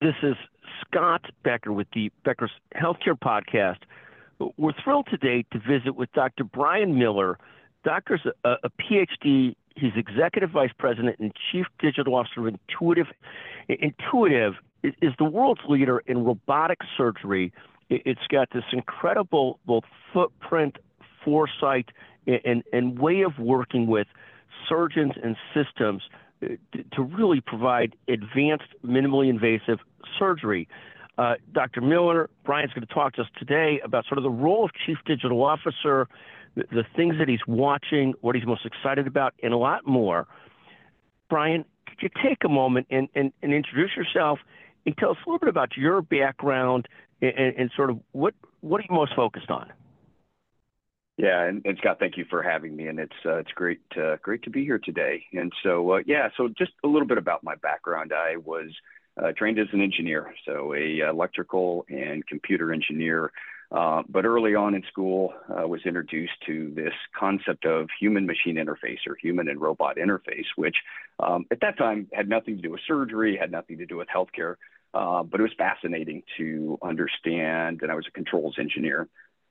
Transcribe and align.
This 0.00 0.14
is 0.22 0.34
Scott 0.80 1.26
Becker 1.44 1.74
with 1.74 1.86
the 1.92 2.10
Becker's 2.24 2.50
Healthcare 2.74 3.18
Podcast. 3.22 3.80
We're 4.56 4.72
thrilled 4.82 5.08
today 5.10 5.44
to 5.52 5.58
visit 5.58 5.94
with 5.94 6.10
Dr. 6.14 6.42
Brian 6.42 6.98
Miller. 6.98 7.38
Doctor's 7.84 8.22
a, 8.42 8.54
a 8.64 8.70
PhD. 8.70 9.54
He's 9.76 9.92
Executive 9.96 10.52
Vice 10.52 10.70
President 10.78 11.16
and 11.18 11.32
Chief 11.52 11.66
Digital 11.80 12.14
Officer 12.14 12.48
of 12.48 12.54
Intuitive. 12.54 13.08
Intuitive 13.68 14.54
is 14.82 15.12
the 15.18 15.26
world's 15.26 15.60
leader 15.68 15.98
in 16.06 16.24
robotic 16.24 16.78
surgery. 16.96 17.52
It's 17.90 18.26
got 18.30 18.48
this 18.54 18.64
incredible 18.72 19.60
both 19.66 19.84
footprint, 20.14 20.78
foresight, 21.22 21.90
and, 22.26 22.62
and 22.72 22.98
way 22.98 23.20
of 23.20 23.38
working 23.38 23.86
with 23.86 24.06
surgeons 24.66 25.12
and 25.22 25.36
systems 25.52 26.04
to 26.40 27.02
really 27.02 27.40
provide 27.40 27.94
advanced, 28.08 28.68
minimally 28.84 29.28
invasive 29.28 29.78
surgery. 30.18 30.68
Uh, 31.18 31.34
Dr. 31.52 31.80
Miller, 31.80 32.30
Brian's 32.44 32.72
going 32.72 32.86
to 32.86 32.94
talk 32.94 33.14
to 33.14 33.22
us 33.22 33.28
today 33.38 33.80
about 33.84 34.06
sort 34.06 34.18
of 34.18 34.24
the 34.24 34.30
role 34.30 34.64
of 34.64 34.70
Chief 34.86 34.96
Digital 35.04 35.44
Officer, 35.44 36.08
the, 36.54 36.64
the 36.70 36.84
things 36.96 37.16
that 37.18 37.28
he's 37.28 37.46
watching, 37.46 38.14
what 38.22 38.34
he's 38.34 38.46
most 38.46 38.64
excited 38.64 39.06
about, 39.06 39.34
and 39.42 39.52
a 39.52 39.56
lot 39.56 39.86
more. 39.86 40.26
Brian, 41.28 41.64
could 41.86 41.98
you 42.00 42.08
take 42.22 42.38
a 42.44 42.48
moment 42.48 42.86
and, 42.90 43.08
and, 43.14 43.32
and 43.42 43.52
introduce 43.52 43.90
yourself 43.96 44.38
and 44.86 44.96
tell 44.96 45.10
us 45.10 45.18
a 45.26 45.28
little 45.28 45.38
bit 45.38 45.48
about 45.48 45.76
your 45.76 46.00
background 46.00 46.88
and, 47.20 47.54
and 47.56 47.70
sort 47.76 47.90
of 47.90 48.00
what, 48.12 48.34
what 48.60 48.80
are 48.80 48.84
you 48.88 48.94
most 48.94 49.14
focused 49.14 49.50
on? 49.50 49.70
Yeah, 51.20 51.42
and, 51.44 51.60
and, 51.66 51.76
Scott, 51.76 51.98
thank 52.00 52.16
you 52.16 52.24
for 52.30 52.42
having 52.42 52.74
me, 52.74 52.86
and 52.86 52.98
it's 52.98 53.12
uh, 53.26 53.36
it's 53.36 53.52
great 53.52 53.82
uh, 53.94 54.16
great 54.22 54.42
to 54.44 54.50
be 54.50 54.64
here 54.64 54.78
today. 54.78 55.22
And 55.34 55.52
so, 55.62 55.92
uh, 55.92 55.98
yeah, 56.06 56.30
so 56.34 56.48
just 56.48 56.72
a 56.82 56.88
little 56.88 57.06
bit 57.06 57.18
about 57.18 57.44
my 57.44 57.56
background. 57.56 58.10
I 58.14 58.38
was 58.38 58.70
uh, 59.22 59.32
trained 59.36 59.58
as 59.58 59.66
an 59.74 59.82
engineer, 59.82 60.32
so 60.46 60.72
a 60.74 61.00
electrical 61.00 61.84
and 61.90 62.26
computer 62.26 62.72
engineer. 62.72 63.32
Uh, 63.70 64.02
but 64.08 64.24
early 64.24 64.54
on 64.54 64.74
in 64.74 64.82
school, 64.90 65.34
I 65.50 65.64
uh, 65.64 65.66
was 65.66 65.82
introduced 65.84 66.32
to 66.46 66.72
this 66.74 66.94
concept 67.14 67.66
of 67.66 67.88
human-machine 68.00 68.56
interface 68.56 69.06
or 69.06 69.14
human 69.14 69.46
and 69.48 69.60
robot 69.60 69.96
interface, 69.98 70.46
which 70.56 70.76
um, 71.22 71.44
at 71.50 71.60
that 71.60 71.76
time 71.76 72.08
had 72.14 72.30
nothing 72.30 72.56
to 72.56 72.62
do 72.62 72.70
with 72.70 72.80
surgery, 72.88 73.36
had 73.36 73.52
nothing 73.52 73.76
to 73.76 73.86
do 73.86 73.98
with 73.98 74.08
healthcare, 74.08 74.54
but 74.94 75.38
it 75.38 75.42
was 75.42 75.52
fascinating 75.58 76.22
to 76.38 76.78
understand. 76.82 77.82
And 77.82 77.92
I 77.92 77.94
was 77.94 78.06
a 78.08 78.10
controls 78.10 78.56
engineer 78.58 79.06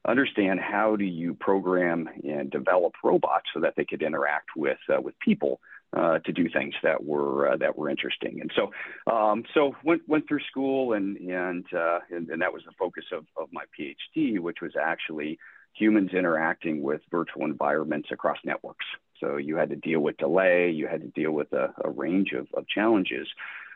understand 0.07 0.59
how 0.59 0.95
do 0.95 1.05
you 1.05 1.33
program 1.33 2.09
and 2.23 2.49
develop 2.49 2.93
robots 3.03 3.45
so 3.53 3.59
that 3.59 3.73
they 3.75 3.85
could 3.85 4.01
interact 4.01 4.49
with 4.55 4.77
uh, 4.89 5.01
with 5.01 5.17
people 5.19 5.59
uh, 5.95 6.19
to 6.19 6.31
do 6.31 6.47
things 6.49 6.73
that 6.83 7.03
were 7.03 7.49
uh, 7.49 7.57
that 7.57 7.77
were 7.77 7.89
interesting. 7.89 8.41
And 8.41 8.51
so 8.55 8.71
um, 9.11 9.43
so 9.53 9.75
went 9.83 10.07
went 10.07 10.27
through 10.27 10.41
school 10.49 10.93
and 10.93 11.17
and, 11.17 11.65
uh, 11.73 11.99
and, 12.11 12.29
and 12.29 12.41
that 12.41 12.53
was 12.53 12.63
the 12.65 12.73
focus 12.77 13.05
of 13.11 13.25
of 13.37 13.49
my 13.51 13.63
PhD, 13.77 14.39
which 14.39 14.57
was 14.61 14.73
actually 14.79 15.39
humans 15.73 16.11
interacting 16.13 16.81
with 16.81 17.01
virtual 17.11 17.45
environments 17.45 18.09
across 18.11 18.37
networks. 18.43 18.85
So 19.19 19.37
you 19.37 19.55
had 19.57 19.69
to 19.69 19.75
deal 19.75 19.99
with 19.99 20.17
delay, 20.17 20.71
you 20.71 20.87
had 20.87 21.01
to 21.01 21.07
deal 21.07 21.31
with 21.31 21.51
a, 21.53 21.73
a 21.83 21.89
range 21.89 22.31
of, 22.33 22.47
of 22.53 22.67
challenges. 22.67 23.27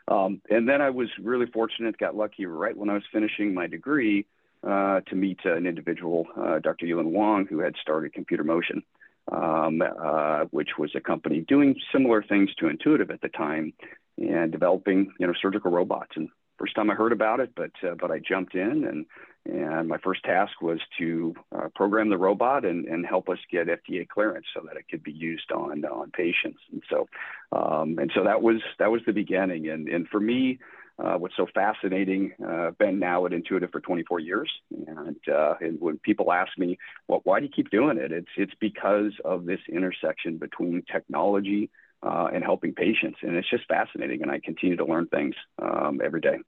Um, 0.08 0.40
and 0.50 0.68
then 0.68 0.82
I 0.82 0.90
was 0.90 1.08
really 1.20 1.46
fortunate, 1.46 1.96
got 1.96 2.16
lucky 2.16 2.46
right 2.46 2.76
when 2.76 2.90
I 2.90 2.94
was 2.94 3.04
finishing 3.12 3.54
my 3.54 3.66
degree 3.66 4.26
uh, 4.66 5.00
to 5.00 5.14
meet 5.14 5.38
an 5.44 5.66
individual, 5.66 6.26
uh, 6.36 6.58
Dr. 6.58 6.86
Yulun 6.86 7.12
Wang, 7.12 7.46
who 7.48 7.58
had 7.60 7.74
started 7.80 8.12
Computer 8.12 8.44
Motion, 8.44 8.82
um, 9.30 9.82
uh, 9.82 10.44
which 10.50 10.70
was 10.78 10.90
a 10.94 11.00
company 11.00 11.40
doing 11.40 11.76
similar 11.92 12.22
things 12.22 12.54
to 12.56 12.68
Intuitive 12.68 13.10
at 13.10 13.20
the 13.20 13.28
time 13.28 13.72
and 14.18 14.52
developing, 14.52 15.12
you 15.18 15.26
know, 15.26 15.32
surgical 15.40 15.70
robots. 15.70 16.12
And 16.16 16.28
first 16.58 16.74
time 16.74 16.90
I 16.90 16.94
heard 16.94 17.12
about 17.12 17.40
it, 17.40 17.50
but 17.56 17.72
uh, 17.82 17.94
but 18.00 18.10
I 18.10 18.20
jumped 18.20 18.54
in 18.54 18.84
and 18.84 19.06
and 19.46 19.88
my 19.88 19.98
first 19.98 20.24
task 20.24 20.62
was 20.62 20.80
to 20.98 21.34
uh, 21.54 21.68
program 21.74 22.08
the 22.08 22.16
robot 22.16 22.64
and, 22.64 22.86
and 22.86 23.04
help 23.04 23.28
us 23.28 23.36
get 23.52 23.66
FDA 23.66 24.08
clearance 24.08 24.46
so 24.54 24.62
that 24.66 24.78
it 24.78 24.86
could 24.90 25.02
be 25.02 25.12
used 25.12 25.52
on 25.52 25.84
on 25.84 26.10
patients. 26.10 26.60
And 26.72 26.82
so 26.88 27.08
um, 27.52 27.98
and 27.98 28.10
so 28.14 28.24
that 28.24 28.40
was 28.40 28.62
that 28.78 28.90
was 28.90 29.02
the 29.06 29.12
beginning. 29.12 29.68
And 29.68 29.88
and 29.88 30.08
for 30.08 30.20
me, 30.20 30.58
uh, 30.98 31.14
what's 31.14 31.36
so 31.36 31.46
fascinating. 31.52 32.32
Uh, 32.44 32.70
been 32.78 32.98
now 32.98 33.26
at 33.26 33.32
Intuitive 33.32 33.70
for 33.70 33.80
24 33.80 34.20
years, 34.20 34.50
and, 34.70 35.16
uh, 35.32 35.54
and 35.60 35.80
when 35.80 35.98
people 35.98 36.32
ask 36.32 36.56
me, 36.56 36.78
"Well, 37.08 37.20
why 37.24 37.40
do 37.40 37.46
you 37.46 37.52
keep 37.54 37.70
doing 37.70 37.98
it?" 37.98 38.12
It's 38.12 38.28
it's 38.36 38.54
because 38.60 39.12
of 39.24 39.44
this 39.44 39.60
intersection 39.68 40.38
between 40.38 40.84
technology 40.90 41.70
uh, 42.04 42.28
and 42.32 42.44
helping 42.44 42.74
patients, 42.74 43.18
and 43.22 43.34
it's 43.34 43.50
just 43.50 43.66
fascinating. 43.66 44.22
And 44.22 44.30
I 44.30 44.38
continue 44.38 44.76
to 44.76 44.84
learn 44.84 45.06
things 45.08 45.34
um, 45.60 46.00
every 46.04 46.20
day. 46.20 46.38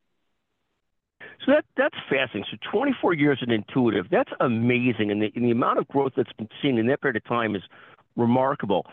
So 1.45 1.53
that 1.53 1.65
that's 1.77 1.97
fascinating. 2.09 2.45
So 2.51 2.71
24 2.71 3.15
years 3.15 3.39
at 3.43 3.51
Intuitive, 3.51 4.07
that's 4.11 4.31
amazing, 4.39 5.11
and 5.11 5.23
the, 5.23 5.33
and 5.35 5.45
the 5.45 5.51
amount 5.51 5.81
of 5.81 5.89
growth 5.89 6.13
that's 6.17 6.33
been 6.35 6.49
seen 6.63 6.79
in 6.79 6.87
that 6.87 7.01
period 7.03 7.17
of 7.17 7.25
time 7.25 7.57
is 7.57 7.63
remarkable. 8.17 8.87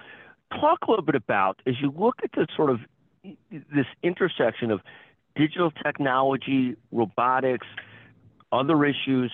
Talk 0.52 0.80
a 0.88 0.90
little 0.90 1.06
bit 1.06 1.16
about 1.16 1.62
as 1.68 1.76
you 1.80 1.94
look 1.96 2.16
at 2.24 2.32
the 2.32 2.48
sort 2.56 2.70
of 2.72 2.80
this 3.52 3.86
intersection 4.04 4.72
of 4.72 4.82
digital 5.36 5.72
technology, 5.72 6.76
robotics, 6.92 7.68
other 8.52 8.86
issues. 8.86 9.32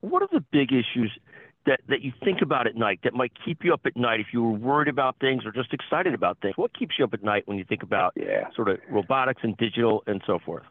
What 0.00 0.22
are 0.22 0.28
the 0.32 0.44
big 0.52 0.72
issues 0.72 1.12
that, 1.66 1.80
that 1.88 2.02
you 2.02 2.12
think 2.24 2.42
about 2.42 2.66
at 2.66 2.76
night 2.76 3.00
that 3.04 3.14
might 3.14 3.32
keep 3.44 3.64
you 3.64 3.72
up 3.72 3.80
at 3.84 3.96
night 3.96 4.20
if 4.20 4.26
you 4.32 4.42
were 4.42 4.52
worried 4.52 4.88
about 4.88 5.16
things 5.20 5.44
or 5.44 5.52
just 5.52 5.72
excited 5.72 6.14
about 6.14 6.38
things? 6.40 6.56
What 6.56 6.76
keeps 6.76 6.94
you 6.98 7.04
up 7.04 7.14
at 7.14 7.22
night 7.22 7.46
when 7.46 7.58
you 7.58 7.64
think 7.64 7.82
about 7.82 8.12
yeah. 8.16 8.48
sort 8.54 8.68
of 8.68 8.78
robotics 8.90 9.42
and 9.42 9.56
digital 9.56 10.02
and 10.06 10.22
so 10.26 10.38
forth? 10.44 10.64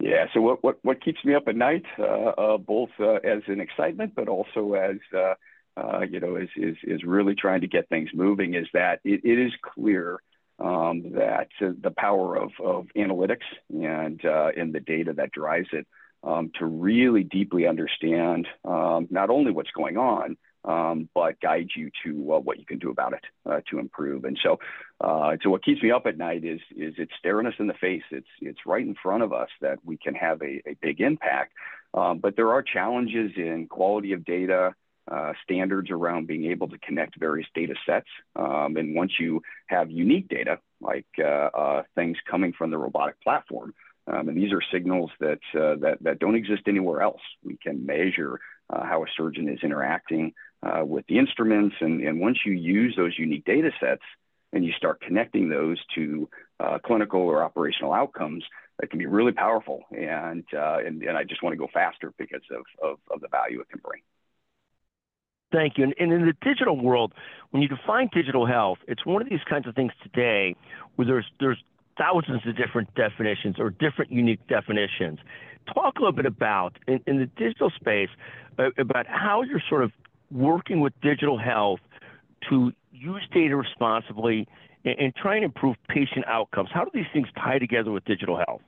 Yeah, 0.00 0.26
so 0.34 0.40
what, 0.40 0.64
what, 0.64 0.78
what 0.82 1.04
keeps 1.04 1.24
me 1.24 1.34
up 1.34 1.46
at 1.46 1.54
night, 1.54 1.84
uh, 1.98 2.02
uh, 2.02 2.58
both 2.58 2.90
uh, 2.98 3.14
as 3.24 3.42
an 3.46 3.60
excitement, 3.60 4.14
but 4.16 4.28
also 4.28 4.74
as, 4.74 4.96
uh, 5.14 5.34
uh, 5.76 6.00
you 6.00 6.18
know, 6.18 6.34
is, 6.34 6.48
is, 6.56 6.76
is 6.82 7.04
really 7.04 7.36
trying 7.36 7.60
to 7.60 7.68
get 7.68 7.88
things 7.88 8.10
moving 8.12 8.54
is 8.54 8.66
that 8.74 8.98
it, 9.04 9.20
it 9.24 9.38
is 9.38 9.52
clear 9.62 10.20
um, 10.58 11.12
that 11.14 11.48
the 11.60 11.92
power 11.96 12.36
of, 12.36 12.50
of 12.62 12.86
analytics 12.96 13.46
and, 13.70 14.24
uh, 14.24 14.50
and 14.56 14.72
the 14.72 14.80
data 14.80 15.12
that 15.14 15.32
drives 15.32 15.68
it 15.72 15.86
um, 16.24 16.50
to 16.58 16.66
really 16.66 17.24
deeply 17.24 17.66
understand 17.66 18.46
um, 18.64 19.08
not 19.10 19.30
only 19.30 19.50
what's 19.50 19.70
going 19.72 19.96
on, 19.96 20.36
um, 20.64 21.08
but 21.14 21.40
guide 21.40 21.68
you 21.74 21.90
to 22.04 22.34
uh, 22.34 22.38
what 22.38 22.58
you 22.58 22.64
can 22.64 22.78
do 22.78 22.90
about 22.90 23.14
it 23.14 23.24
uh, 23.46 23.60
to 23.70 23.78
improve. 23.78 24.24
And 24.24 24.38
so, 24.42 24.60
uh, 25.00 25.36
so 25.42 25.50
what 25.50 25.64
keeps 25.64 25.82
me 25.82 25.90
up 25.90 26.06
at 26.06 26.16
night 26.16 26.44
is 26.44 26.60
is 26.76 26.94
it's 26.98 27.12
staring 27.18 27.46
us 27.46 27.54
in 27.58 27.66
the 27.66 27.74
face. 27.74 28.04
It's 28.10 28.28
it's 28.40 28.60
right 28.64 28.86
in 28.86 28.94
front 29.02 29.24
of 29.24 29.32
us 29.32 29.48
that 29.60 29.78
we 29.84 29.96
can 29.96 30.14
have 30.14 30.40
a, 30.42 30.62
a 30.68 30.76
big 30.80 31.00
impact. 31.00 31.52
Um, 31.94 32.18
but 32.18 32.36
there 32.36 32.52
are 32.52 32.62
challenges 32.62 33.32
in 33.36 33.66
quality 33.68 34.12
of 34.12 34.24
data, 34.24 34.74
uh, 35.10 35.32
standards 35.42 35.90
around 35.90 36.26
being 36.28 36.44
able 36.44 36.68
to 36.68 36.78
connect 36.78 37.18
various 37.18 37.48
data 37.54 37.74
sets. 37.84 38.06
Um, 38.36 38.76
and 38.76 38.94
once 38.94 39.12
you 39.18 39.42
have 39.66 39.90
unique 39.90 40.28
data, 40.28 40.60
like 40.80 41.06
uh, 41.18 41.22
uh, 41.22 41.82
things 41.94 42.16
coming 42.30 42.52
from 42.52 42.70
the 42.70 42.78
robotic 42.78 43.20
platform, 43.20 43.74
um, 44.06 44.28
and 44.28 44.36
these 44.36 44.52
are 44.52 44.62
signals 44.72 45.10
that, 45.20 45.40
uh, 45.54 45.76
that, 45.80 45.98
that 46.02 46.18
don't 46.18 46.36
exist 46.36 46.62
anywhere 46.66 47.02
else. 47.02 47.20
We 47.44 47.56
can 47.56 47.84
measure 47.84 48.40
uh, 48.70 48.84
how 48.84 49.02
a 49.02 49.06
surgeon 49.16 49.48
is 49.48 49.58
interacting 49.62 50.34
with 50.84 51.04
the 51.08 51.18
instruments. 51.18 51.74
And, 51.80 52.00
and 52.02 52.20
once 52.20 52.38
you 52.46 52.52
use 52.52 52.94
those 52.96 53.18
unique 53.18 53.44
data 53.44 53.70
sets 53.80 54.02
and 54.52 54.64
you 54.64 54.72
start 54.72 55.00
connecting 55.00 55.48
those 55.48 55.78
to 55.96 56.28
clinical 56.84 57.20
or 57.20 57.42
operational 57.42 57.92
outcomes, 57.92 58.44
that 58.78 58.88
can 58.88 58.98
be 58.98 59.06
really 59.06 59.32
powerful. 59.32 59.82
And, 59.90 60.44
and, 60.52 61.02
and 61.02 61.16
I 61.16 61.24
just 61.24 61.42
want 61.42 61.54
to 61.54 61.58
go 61.58 61.68
faster 61.72 62.12
because 62.16 62.42
of, 62.50 62.64
of, 62.82 62.98
of 63.10 63.20
the 63.20 63.28
value 63.28 63.60
it 63.60 63.68
can 63.68 63.80
bring. 63.84 64.02
Thank 65.52 65.76
you. 65.76 65.84
And, 65.84 66.12
in 66.12 66.26
the 66.26 66.34
digital 66.42 66.80
world, 66.80 67.12
when 67.50 67.62
you 67.62 67.68
define 67.68 68.08
digital 68.12 68.46
health, 68.46 68.78
it's 68.88 69.04
one 69.04 69.20
of 69.20 69.28
these 69.28 69.44
kinds 69.48 69.66
of 69.68 69.74
things 69.74 69.92
today 70.02 70.56
where 70.96 71.06
there's 71.06 71.26
there's 71.38 71.62
thousands 71.98 72.40
of 72.46 72.56
different 72.56 72.92
definitions 72.94 73.56
or 73.58 73.70
different 73.70 74.10
unique 74.10 74.40
definitions. 74.48 75.18
Talk 75.72 75.96
a 75.96 76.00
little 76.00 76.12
bit 76.12 76.26
about 76.26 76.78
in, 76.88 77.00
in 77.06 77.18
the 77.18 77.26
digital 77.26 77.70
space 77.70 78.08
uh, 78.58 78.70
about 78.78 79.06
how 79.06 79.42
you're 79.42 79.62
sort 79.68 79.84
of 79.84 79.92
working 80.30 80.80
with 80.80 80.94
digital 81.02 81.38
health 81.38 81.80
to 82.48 82.72
use 82.90 83.22
data 83.32 83.54
responsibly 83.54 84.48
and, 84.84 84.98
and 84.98 85.14
try 85.14 85.36
and 85.36 85.44
improve 85.44 85.76
patient 85.88 86.24
outcomes. 86.26 86.70
How 86.72 86.84
do 86.84 86.90
these 86.94 87.06
things 87.12 87.28
tie 87.36 87.58
together 87.58 87.90
with 87.92 88.04
digital 88.06 88.38
health? 88.38 88.62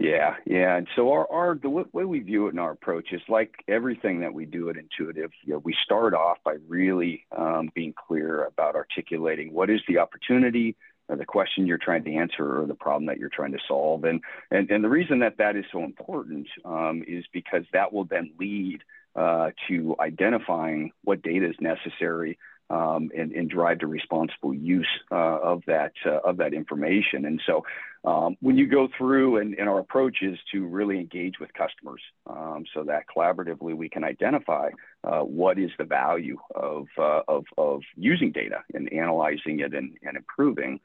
Yeah, 0.00 0.36
yeah. 0.46 0.78
And 0.78 0.88
so 0.96 1.12
our, 1.12 1.30
our 1.30 1.54
the 1.56 1.68
way 1.68 2.04
we 2.06 2.20
view 2.20 2.46
it 2.46 2.54
in 2.54 2.58
our 2.58 2.70
approach 2.70 3.12
is 3.12 3.20
like 3.28 3.52
everything 3.68 4.20
that 4.20 4.32
we 4.32 4.46
do 4.46 4.70
at 4.70 4.76
Intuitive. 4.78 5.30
You 5.44 5.52
know, 5.52 5.58
we 5.58 5.76
start 5.84 6.14
off 6.14 6.38
by 6.42 6.54
really 6.66 7.26
um, 7.36 7.68
being 7.74 7.92
clear 7.92 8.44
about 8.46 8.76
articulating 8.76 9.52
what 9.52 9.68
is 9.68 9.82
the 9.86 9.98
opportunity, 9.98 10.74
or 11.10 11.16
the 11.16 11.26
question 11.26 11.66
you're 11.66 11.76
trying 11.76 12.04
to 12.04 12.14
answer, 12.14 12.62
or 12.62 12.66
the 12.66 12.74
problem 12.74 13.04
that 13.06 13.18
you're 13.18 13.28
trying 13.28 13.52
to 13.52 13.58
solve. 13.68 14.04
And 14.04 14.22
and 14.50 14.70
and 14.70 14.82
the 14.82 14.88
reason 14.88 15.18
that 15.18 15.36
that 15.36 15.54
is 15.54 15.66
so 15.70 15.84
important 15.84 16.48
um, 16.64 17.04
is 17.06 17.26
because 17.34 17.64
that 17.74 17.92
will 17.92 18.06
then 18.06 18.32
lead 18.40 18.80
uh, 19.14 19.50
to 19.68 19.96
identifying 20.00 20.92
what 21.04 21.20
data 21.20 21.46
is 21.46 21.56
necessary 21.60 22.38
um, 22.70 23.10
and, 23.16 23.32
and, 23.32 23.50
drive 23.50 23.80
the 23.80 23.86
responsible 23.86 24.54
use 24.54 24.88
uh, 25.10 25.14
of 25.14 25.62
that 25.66 25.92
uh, 26.06 26.20
of 26.24 26.36
that 26.36 26.54
information. 26.54 27.24
And 27.24 27.42
so, 27.44 27.64
um, 28.04 28.36
when 28.40 28.56
you 28.56 28.68
go 28.68 28.88
through, 28.96 29.38
and, 29.38 29.54
and, 29.54 29.68
our 29.68 29.80
approach 29.80 30.18
is 30.22 30.38
to 30.52 30.66
really 30.66 30.98
engage 30.98 31.40
with 31.40 31.52
customers, 31.52 32.00
um, 32.28 32.64
so 32.72 32.84
that 32.84 33.04
collaboratively 33.14 33.76
we 33.76 33.88
can 33.88 34.04
identify 34.04 34.70
uh, 35.02 35.20
what 35.20 35.58
is 35.58 35.70
the 35.78 35.84
value 35.84 36.38
of, 36.54 36.86
uh, 36.96 37.22
of, 37.26 37.44
of 37.58 37.82
using 37.96 38.30
data 38.30 38.62
and 38.72 38.92
analyzing 38.92 39.60
it 39.60 39.74
and, 39.74 39.96
and 40.02 40.16
improving. 40.16 40.80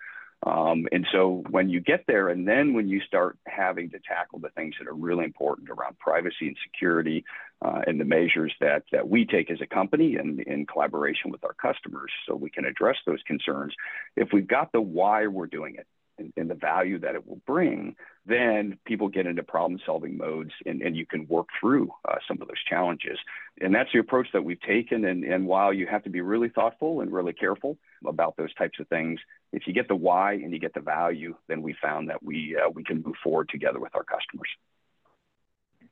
Um, 0.46 0.88
and 0.92 1.08
so 1.12 1.44
when 1.50 1.70
you 1.70 1.80
get 1.80 2.06
there, 2.08 2.30
and 2.30 2.48
then 2.48 2.74
when 2.74 2.88
you 2.88 3.02
start 3.02 3.38
having 3.48 3.90
to 3.90 4.00
tackle 4.00 4.40
the 4.40 4.50
things 4.50 4.76
that 4.80 4.88
are 4.88 4.94
really 4.94 5.26
important 5.26 5.70
around 5.70 5.98
privacy 5.98 6.48
and 6.48 6.58
security, 6.64 7.26
uh, 7.64 7.82
and 7.88 8.00
the 8.00 8.06
measures 8.06 8.54
that 8.60 8.84
that 8.92 9.10
we 9.10 9.26
take 9.26 9.50
as 9.50 9.60
a 9.62 9.66
company 9.66 10.18
and 10.18 10.40
in 10.42 10.66
collaboration 10.66 11.32
with 11.32 11.44
our 11.44 11.54
customers, 11.54 12.12
so 12.28 12.36
we 12.36 12.50
can 12.50 12.66
address 12.66 12.98
those 13.08 13.22
concerns. 13.26 13.74
If 14.16 14.30
we've 14.34 14.48
got 14.48 14.72
the 14.72 14.82
why 14.82 15.28
we're 15.28 15.48
doing 15.48 15.76
it, 15.76 15.88
and, 16.18 16.34
and, 16.38 16.50
the 16.50 16.56
value 16.56 17.00
that 17.00 17.16
it 17.16 17.28
will 17.28 17.42
bring, 17.46 17.96
then 18.26 18.78
people 18.86 19.08
get 19.08 19.26
into 19.26 19.44
problem 19.44 19.80
solving 19.86 20.18
modes 20.18 20.52
and, 20.66 20.82
and 20.82 20.96
you 20.96 21.06
can 21.06 21.28
work 21.28 21.48
through 21.60 21.92
uh, 22.08 22.16
some 22.28 22.42
of 22.42 22.48
those 22.48 22.64
challenges. 22.70 23.18
And 23.62 23.74
that's 23.74 23.90
the 23.94 24.00
approach 24.00 24.28
that 24.34 24.44
we've 24.44 24.62
taken. 24.62 25.06
And, 25.06 25.24
and 25.24 25.46
while 25.46 25.74
you 25.74 25.88
have 25.88 26.04
to 26.04 26.10
be 26.10 26.22
really 26.22 26.50
thoughtful 26.50 27.02
and 27.02 27.12
really 27.12 27.34
careful 27.34 27.78
about 28.08 28.38
those 28.38 28.54
types 28.56 28.80
of 28.80 28.88
things, 28.88 29.20
if 29.52 29.64
you 29.68 29.74
get 29.74 29.88
the 29.88 29.96
why 29.96 30.34
and 30.34 30.52
you 30.52 30.60
get 30.60 30.74
the 30.74 30.82
value, 30.82 31.36
then 31.48 31.62
we 31.62 31.76
found 31.82 32.10
that 32.10 32.24
we, 32.24 32.58
uh, 32.58 32.70
we 32.70 32.84
can 32.84 33.02
move 33.04 33.16
forward 33.24 33.50
together 33.50 33.80
with 33.80 33.96
our 33.96 34.04
customers. 34.04 34.50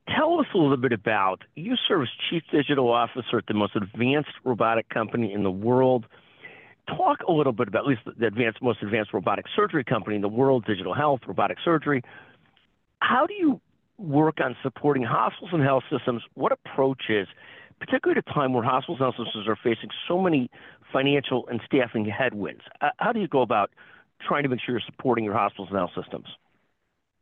Tell 0.09 0.39
us 0.39 0.47
a 0.53 0.57
little 0.57 0.77
bit 0.77 0.91
about 0.91 1.43
you 1.55 1.75
serve 1.87 2.03
as 2.03 2.09
chief 2.29 2.43
digital 2.51 2.91
officer 2.91 3.37
at 3.37 3.47
the 3.47 3.53
most 3.53 3.75
advanced 3.75 4.33
robotic 4.43 4.89
company 4.89 5.31
in 5.31 5.43
the 5.43 5.51
world 5.51 6.05
talk 6.87 7.21
a 7.27 7.31
little 7.31 7.53
bit 7.53 7.67
about 7.67 7.81
at 7.81 7.87
least 7.87 8.01
the 8.05 8.25
advanced, 8.25 8.61
most 8.61 8.81
advanced 8.81 9.13
robotic 9.13 9.45
surgery 9.55 9.83
company 9.83 10.15
in 10.15 10.21
the 10.21 10.29
world, 10.29 10.65
Digital 10.65 10.93
Health, 10.93 11.21
robotic 11.27 11.57
surgery. 11.63 12.01
How 12.99 13.25
do 13.25 13.33
you 13.33 13.61
work 13.97 14.39
on 14.43 14.55
supporting 14.63 15.03
hospitals 15.03 15.51
and 15.53 15.63
health 15.63 15.83
systems? 15.91 16.23
What 16.33 16.51
approaches, 16.51 17.27
particularly 17.79 18.19
at 18.19 18.29
a 18.29 18.33
time 18.33 18.53
where 18.53 18.63
hospitals 18.63 18.99
and 18.99 19.13
health 19.13 19.25
systems 19.27 19.47
are 19.47 19.57
facing 19.61 19.89
so 20.07 20.19
many 20.19 20.49
financial 20.91 21.47
and 21.47 21.61
staffing 21.65 22.05
headwinds? 22.05 22.61
Uh, 22.81 22.89
how 22.97 23.11
do 23.11 23.19
you 23.19 23.27
go 23.27 23.41
about 23.41 23.71
trying 24.25 24.43
to 24.43 24.49
make 24.49 24.59
sure 24.61 24.75
you're 24.75 24.81
supporting 24.85 25.25
your 25.25 25.33
hospitals 25.33 25.69
and 25.69 25.77
health 25.77 25.91
systems? 25.95 26.27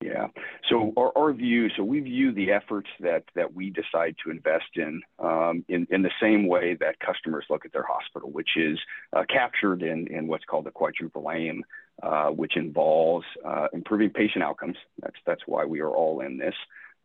Yeah. 0.01 0.27
So 0.67 0.93
our, 0.97 1.11
our 1.15 1.33
view, 1.33 1.69
so 1.77 1.83
we 1.83 1.99
view 1.99 2.31
the 2.31 2.51
efforts 2.51 2.89
that 3.01 3.23
that 3.35 3.53
we 3.53 3.69
decide 3.69 4.15
to 4.23 4.31
invest 4.31 4.75
in 4.75 5.01
um, 5.19 5.63
in, 5.69 5.87
in 5.91 6.01
the 6.01 6.11
same 6.19 6.47
way 6.47 6.75
that 6.79 6.99
customers 6.99 7.45
look 7.49 7.65
at 7.65 7.71
their 7.71 7.85
hospital, 7.87 8.31
which 8.31 8.57
is 8.57 8.79
uh, 9.13 9.23
captured 9.29 9.83
in, 9.83 10.07
in 10.07 10.27
what's 10.27 10.45
called 10.45 10.65
the 10.65 10.71
quadruple 10.71 11.29
aim, 11.31 11.63
uh, 12.01 12.29
which 12.29 12.57
involves 12.57 13.25
uh, 13.45 13.67
improving 13.73 14.09
patient 14.09 14.43
outcomes. 14.43 14.77
That's 15.01 15.17
that's 15.25 15.43
why 15.45 15.65
we 15.65 15.81
are 15.81 15.91
all 15.91 16.21
in 16.21 16.37
this, 16.37 16.55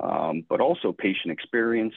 um, 0.00 0.44
but 0.48 0.60
also 0.60 0.92
patient 0.92 1.32
experience, 1.32 1.94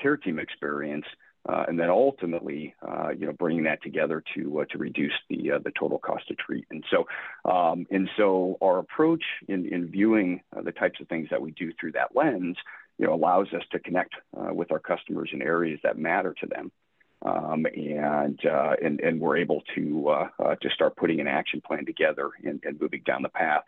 care 0.00 0.18
team 0.18 0.38
experience, 0.38 1.06
uh, 1.46 1.64
and 1.68 1.78
then 1.78 1.90
ultimately, 1.90 2.74
uh, 2.86 3.10
you 3.10 3.26
know, 3.26 3.32
bringing 3.32 3.64
that 3.64 3.82
together 3.82 4.22
to 4.34 4.60
uh, 4.60 4.64
to 4.70 4.78
reduce 4.78 5.12
the 5.28 5.52
uh, 5.52 5.58
the 5.58 5.72
total 5.78 5.98
cost 5.98 6.26
to 6.28 6.34
treat. 6.34 6.66
And 6.70 6.84
so, 6.90 7.06
um, 7.50 7.86
and 7.90 8.08
so 8.16 8.56
our 8.62 8.78
approach 8.78 9.22
in 9.46 9.66
in 9.66 9.88
viewing 9.88 10.40
uh, 10.56 10.62
the 10.62 10.72
types 10.72 11.00
of 11.00 11.08
things 11.08 11.28
that 11.30 11.42
we 11.42 11.50
do 11.50 11.72
through 11.78 11.92
that 11.92 12.16
lens, 12.16 12.56
you 12.98 13.06
know, 13.06 13.12
allows 13.12 13.48
us 13.52 13.62
to 13.72 13.78
connect 13.78 14.14
uh, 14.36 14.54
with 14.54 14.72
our 14.72 14.78
customers 14.78 15.30
in 15.32 15.42
areas 15.42 15.80
that 15.82 15.98
matter 15.98 16.34
to 16.40 16.46
them. 16.46 16.72
Um, 17.20 17.66
and, 17.66 18.38
and 18.82 19.00
and 19.00 19.20
we're 19.20 19.38
able 19.38 19.62
to 19.74 20.28
to 20.60 20.70
start 20.70 20.96
putting 20.96 21.20
an 21.20 21.26
action 21.26 21.62
plan 21.62 21.86
together 21.86 22.30
and, 22.42 22.60
and 22.64 22.78
moving 22.78 23.02
down 23.06 23.22
the 23.22 23.30
path. 23.30 23.64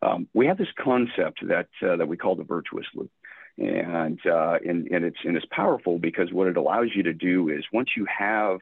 Um, 0.00 0.28
we 0.32 0.46
have 0.46 0.58
this 0.58 0.68
concept 0.78 1.40
that 1.48 1.68
that 1.80 2.06
we 2.06 2.16
call 2.16 2.36
the 2.36 2.44
virtuous 2.44 2.86
loop, 2.94 3.10
and, 3.58 4.18
uh, 4.26 4.58
and, 4.66 4.88
and, 4.88 5.04
it's, 5.04 5.18
and 5.24 5.36
it's 5.36 5.46
powerful 5.50 5.98
because 5.98 6.32
what 6.32 6.46
it 6.46 6.56
allows 6.56 6.88
you 6.94 7.02
to 7.04 7.12
do 7.12 7.48
is 7.48 7.64
once 7.72 7.90
you 7.96 8.06
have 8.06 8.58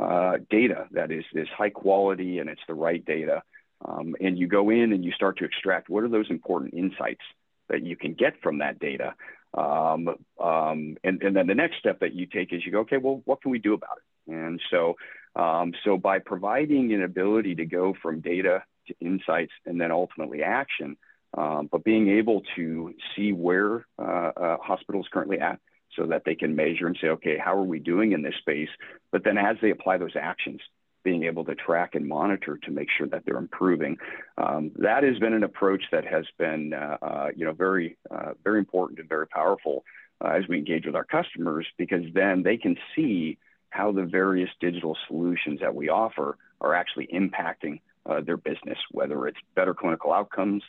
uh, 0.00 0.38
data 0.50 0.86
that 0.92 1.10
is, 1.10 1.24
is 1.34 1.48
high 1.56 1.70
quality 1.70 2.38
and 2.38 2.48
it's 2.48 2.60
the 2.66 2.74
right 2.74 3.04
data, 3.04 3.42
um, 3.84 4.14
and 4.20 4.38
you 4.38 4.46
go 4.46 4.70
in 4.70 4.92
and 4.92 5.04
you 5.04 5.12
start 5.12 5.38
to 5.38 5.44
extract 5.44 5.88
what 5.88 6.04
are 6.04 6.08
those 6.08 6.30
important 6.30 6.74
insights 6.74 7.22
that 7.68 7.84
you 7.84 7.96
can 7.96 8.14
get 8.14 8.34
from 8.42 8.58
that 8.58 8.78
data. 8.78 9.14
Um, 9.54 10.08
um, 10.40 10.96
and, 11.04 11.22
and 11.22 11.36
then 11.36 11.46
the 11.46 11.54
next 11.54 11.78
step 11.78 12.00
that 12.00 12.14
you 12.14 12.26
take 12.26 12.52
is 12.52 12.64
you 12.64 12.72
go, 12.72 12.80
okay, 12.80 12.96
well, 12.96 13.22
what 13.24 13.42
can 13.42 13.50
we 13.50 13.58
do 13.58 13.74
about 13.74 13.98
it? 13.98 14.32
And 14.32 14.60
so, 14.70 14.96
um, 15.36 15.72
so 15.84 15.96
by 15.96 16.18
providing 16.18 16.92
an 16.92 17.02
ability 17.02 17.56
to 17.56 17.66
go 17.66 17.94
from 18.00 18.20
data 18.20 18.62
to 18.88 18.94
insights 19.00 19.52
and 19.66 19.80
then 19.80 19.90
ultimately 19.90 20.42
action, 20.42 20.96
um, 21.36 21.68
but 21.70 21.84
being 21.84 22.10
able 22.10 22.42
to 22.56 22.94
see 23.14 23.32
where 23.32 23.86
uh, 23.98 24.32
uh, 24.36 24.56
hospitals 24.62 25.06
currently 25.12 25.38
at 25.40 25.58
so 25.96 26.06
that 26.06 26.22
they 26.24 26.34
can 26.34 26.56
measure 26.56 26.86
and 26.86 26.96
say, 27.00 27.08
okay, 27.08 27.36
how 27.38 27.56
are 27.56 27.64
we 27.64 27.78
doing 27.78 28.12
in 28.12 28.22
this 28.22 28.34
space? 28.40 28.68
But 29.10 29.24
then 29.24 29.38
as 29.38 29.56
they 29.60 29.70
apply 29.70 29.98
those 29.98 30.16
actions, 30.16 30.60
being 31.04 31.24
able 31.24 31.44
to 31.44 31.54
track 31.54 31.94
and 31.94 32.06
monitor 32.06 32.58
to 32.62 32.70
make 32.70 32.88
sure 32.96 33.08
that 33.08 33.24
they're 33.26 33.36
improving. 33.36 33.96
Um, 34.38 34.70
that 34.76 35.02
has 35.02 35.18
been 35.18 35.32
an 35.32 35.42
approach 35.42 35.82
that 35.90 36.04
has 36.06 36.24
been, 36.38 36.72
uh, 36.72 36.96
uh, 37.02 37.28
you 37.34 37.44
know, 37.44 37.52
very, 37.52 37.96
uh, 38.10 38.32
very 38.44 38.60
important 38.60 39.00
and 39.00 39.08
very 39.08 39.26
powerful 39.26 39.84
as 40.24 40.46
we 40.48 40.56
engage 40.56 40.86
with 40.86 40.94
our 40.94 41.04
customers 41.04 41.66
because 41.76 42.04
then 42.14 42.44
they 42.44 42.56
can 42.56 42.76
see 42.94 43.36
how 43.70 43.90
the 43.90 44.04
various 44.04 44.50
digital 44.60 44.96
solutions 45.08 45.58
that 45.60 45.74
we 45.74 45.88
offer 45.88 46.38
are 46.60 46.74
actually 46.74 47.08
impacting 47.12 47.80
their 48.24 48.36
business, 48.36 48.78
whether 48.92 49.26
it's 49.26 49.38
better 49.56 49.74
clinical 49.74 50.12
outcomes, 50.12 50.62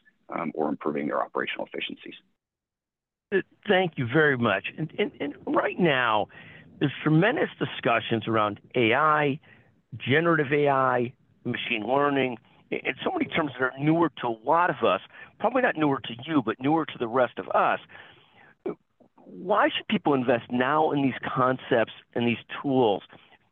or 0.54 0.70
improving 0.70 1.08
their 1.08 1.22
operational 1.22 1.68
efficiencies. 1.72 2.16
Thank 3.68 3.94
you 3.98 4.08
very 4.12 4.38
much. 4.38 4.66
And, 4.78 5.36
right 5.48 5.80
now, 5.80 6.28
there's 6.80 6.92
tremendous 7.02 7.50
discussions 7.58 8.28
around 8.28 8.60
AI, 8.76 9.40
generative 9.98 10.52
AI, 10.54 11.14
machine 11.44 11.84
learning, 11.88 12.38
and 12.72 12.96
so 13.04 13.12
many 13.12 13.26
terms 13.26 13.52
that 13.60 13.64
are 13.64 13.74
newer 13.80 14.10
to 14.22 14.28
a 14.28 14.36
lot 14.44 14.70
of 14.70 14.84
us, 14.86 15.02
probably 15.40 15.62
not 15.62 15.78
newer 15.78 16.00
to 16.00 16.14
you, 16.26 16.42
but 16.44 16.56
newer 16.60 16.86
to 16.86 16.98
the 17.00 17.08
rest 17.08 17.38
of 17.38 17.48
us. 17.50 17.80
Why 19.16 19.70
should 19.76 19.88
people 19.88 20.14
invest 20.14 20.52
now 20.52 20.92
in 20.92 21.02
these 21.02 21.14
concepts 21.36 21.94
and 22.14 22.28
these 22.28 22.44
tools 22.62 23.04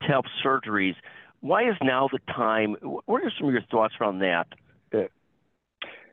to 0.01 0.07
help 0.07 0.25
surgeries? 0.43 0.95
Why 1.39 1.67
is 1.69 1.75
now 1.81 2.07
the 2.11 2.19
time? 2.33 2.75
What 2.81 3.23
are 3.23 3.31
some 3.37 3.47
of 3.47 3.53
your 3.53 3.63
thoughts 3.63 3.95
around 3.99 4.19
that, 4.19 4.47
uh, 4.93 5.07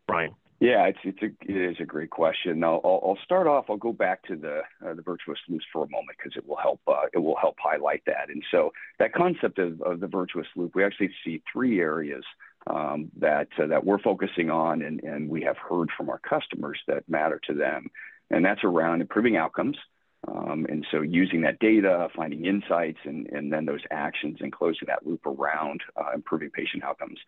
Brian? 0.07 0.35
Yeah, 0.61 0.87
it's 0.87 0.99
it's 1.05 1.23
a 1.23 1.27
it 1.49 1.71
is 1.71 1.77
a 1.81 1.85
great 1.85 2.11
question. 2.11 2.65
I'll 2.65 2.81
I'll 2.85 3.19
start 3.25 3.47
off. 3.47 3.67
I'll 3.69 3.77
go 3.77 3.93
back 3.93 4.25
to 4.25 4.35
the 4.35 4.63
uh, 4.85 4.95
the 4.95 5.03
virtuous 5.03 5.39
loop 5.49 5.61
for 5.73 5.85
a 5.85 5.89
moment 5.89 6.19
because 6.19 6.37
it 6.37 6.49
will 6.49 6.57
help 6.57 6.81
uh, 6.89 7.07
it 7.13 7.19
will 7.19 7.37
help 7.37 7.57
highlight 7.63 8.03
that. 8.07 8.29
And 8.29 8.43
so 8.51 8.73
that 8.99 9.13
concept 9.13 9.61
of, 9.61 9.81
of 9.83 10.01
the 10.01 10.09
virtuous 10.09 10.49
loop, 10.57 10.75
we 10.75 10.85
actually 10.85 11.11
see 11.25 11.43
three 11.53 11.81
areas 11.81 12.25
um, 12.67 13.09
that 13.21 13.49
uh, 13.63 13.69
that 13.69 13.85
we're 13.85 14.01
focusing 14.01 14.51
on, 14.51 14.83
and 14.83 15.01
and 15.05 15.29
we 15.29 15.43
have 15.43 15.57
heard 15.59 15.91
from 15.97 16.11
our 16.11 16.19
customers 16.19 16.81
that 16.89 17.09
matter 17.09 17.41
to 17.47 17.55
them, 17.55 17.89
and 18.31 18.45
that's 18.45 18.65
around 18.65 19.01
improving 19.01 19.37
outcomes. 19.37 19.77
Um, 20.27 20.67
and 20.69 20.85
so 20.91 21.01
using 21.03 21.43
that 21.43 21.61
data, 21.61 22.09
finding 22.17 22.45
insights, 22.45 22.99
and, 23.05 23.29
and 23.29 23.53
then 23.53 23.67
those 23.67 23.83
actions 23.93 24.39
and 24.41 24.53
closing 24.53 24.89
that 24.89 25.07
loop 25.07 25.25
around 25.25 25.81
uh, 25.97 26.11
improving 26.13 26.51
patient 26.51 26.83
outcomes. 26.83 27.21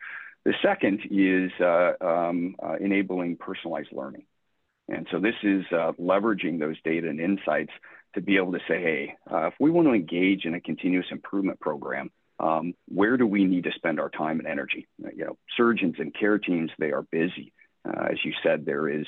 The 0.44 0.54
second 0.62 1.00
is 1.10 1.50
uh, 1.60 1.92
um, 2.00 2.56
uh, 2.62 2.76
enabling 2.80 3.36
personalized 3.36 3.92
learning. 3.92 4.24
And 4.88 5.06
so 5.10 5.20
this 5.20 5.34
is 5.42 5.64
uh, 5.70 5.92
leveraging 6.00 6.58
those 6.58 6.76
data 6.82 7.08
and 7.08 7.20
insights 7.20 7.72
to 8.14 8.20
be 8.20 8.36
able 8.36 8.52
to 8.52 8.58
say, 8.66 8.80
hey, 8.80 9.14
uh, 9.30 9.48
if 9.48 9.54
we 9.60 9.70
want 9.70 9.86
to 9.86 9.94
engage 9.94 10.44
in 10.44 10.54
a 10.54 10.60
continuous 10.60 11.06
improvement 11.10 11.60
program, 11.60 12.10
um, 12.40 12.74
where 12.88 13.16
do 13.16 13.26
we 13.26 13.44
need 13.44 13.64
to 13.64 13.72
spend 13.76 14.00
our 14.00 14.08
time 14.08 14.38
and 14.40 14.48
energy? 14.48 14.88
Uh, 15.04 15.10
you 15.14 15.26
know, 15.26 15.36
surgeons 15.56 15.96
and 15.98 16.14
care 16.14 16.38
teams, 16.38 16.70
they 16.78 16.90
are 16.90 17.02
busy. 17.02 17.52
Uh, 17.86 18.08
as 18.10 18.18
you 18.24 18.32
said, 18.42 18.64
there 18.64 18.88
is 18.88 19.06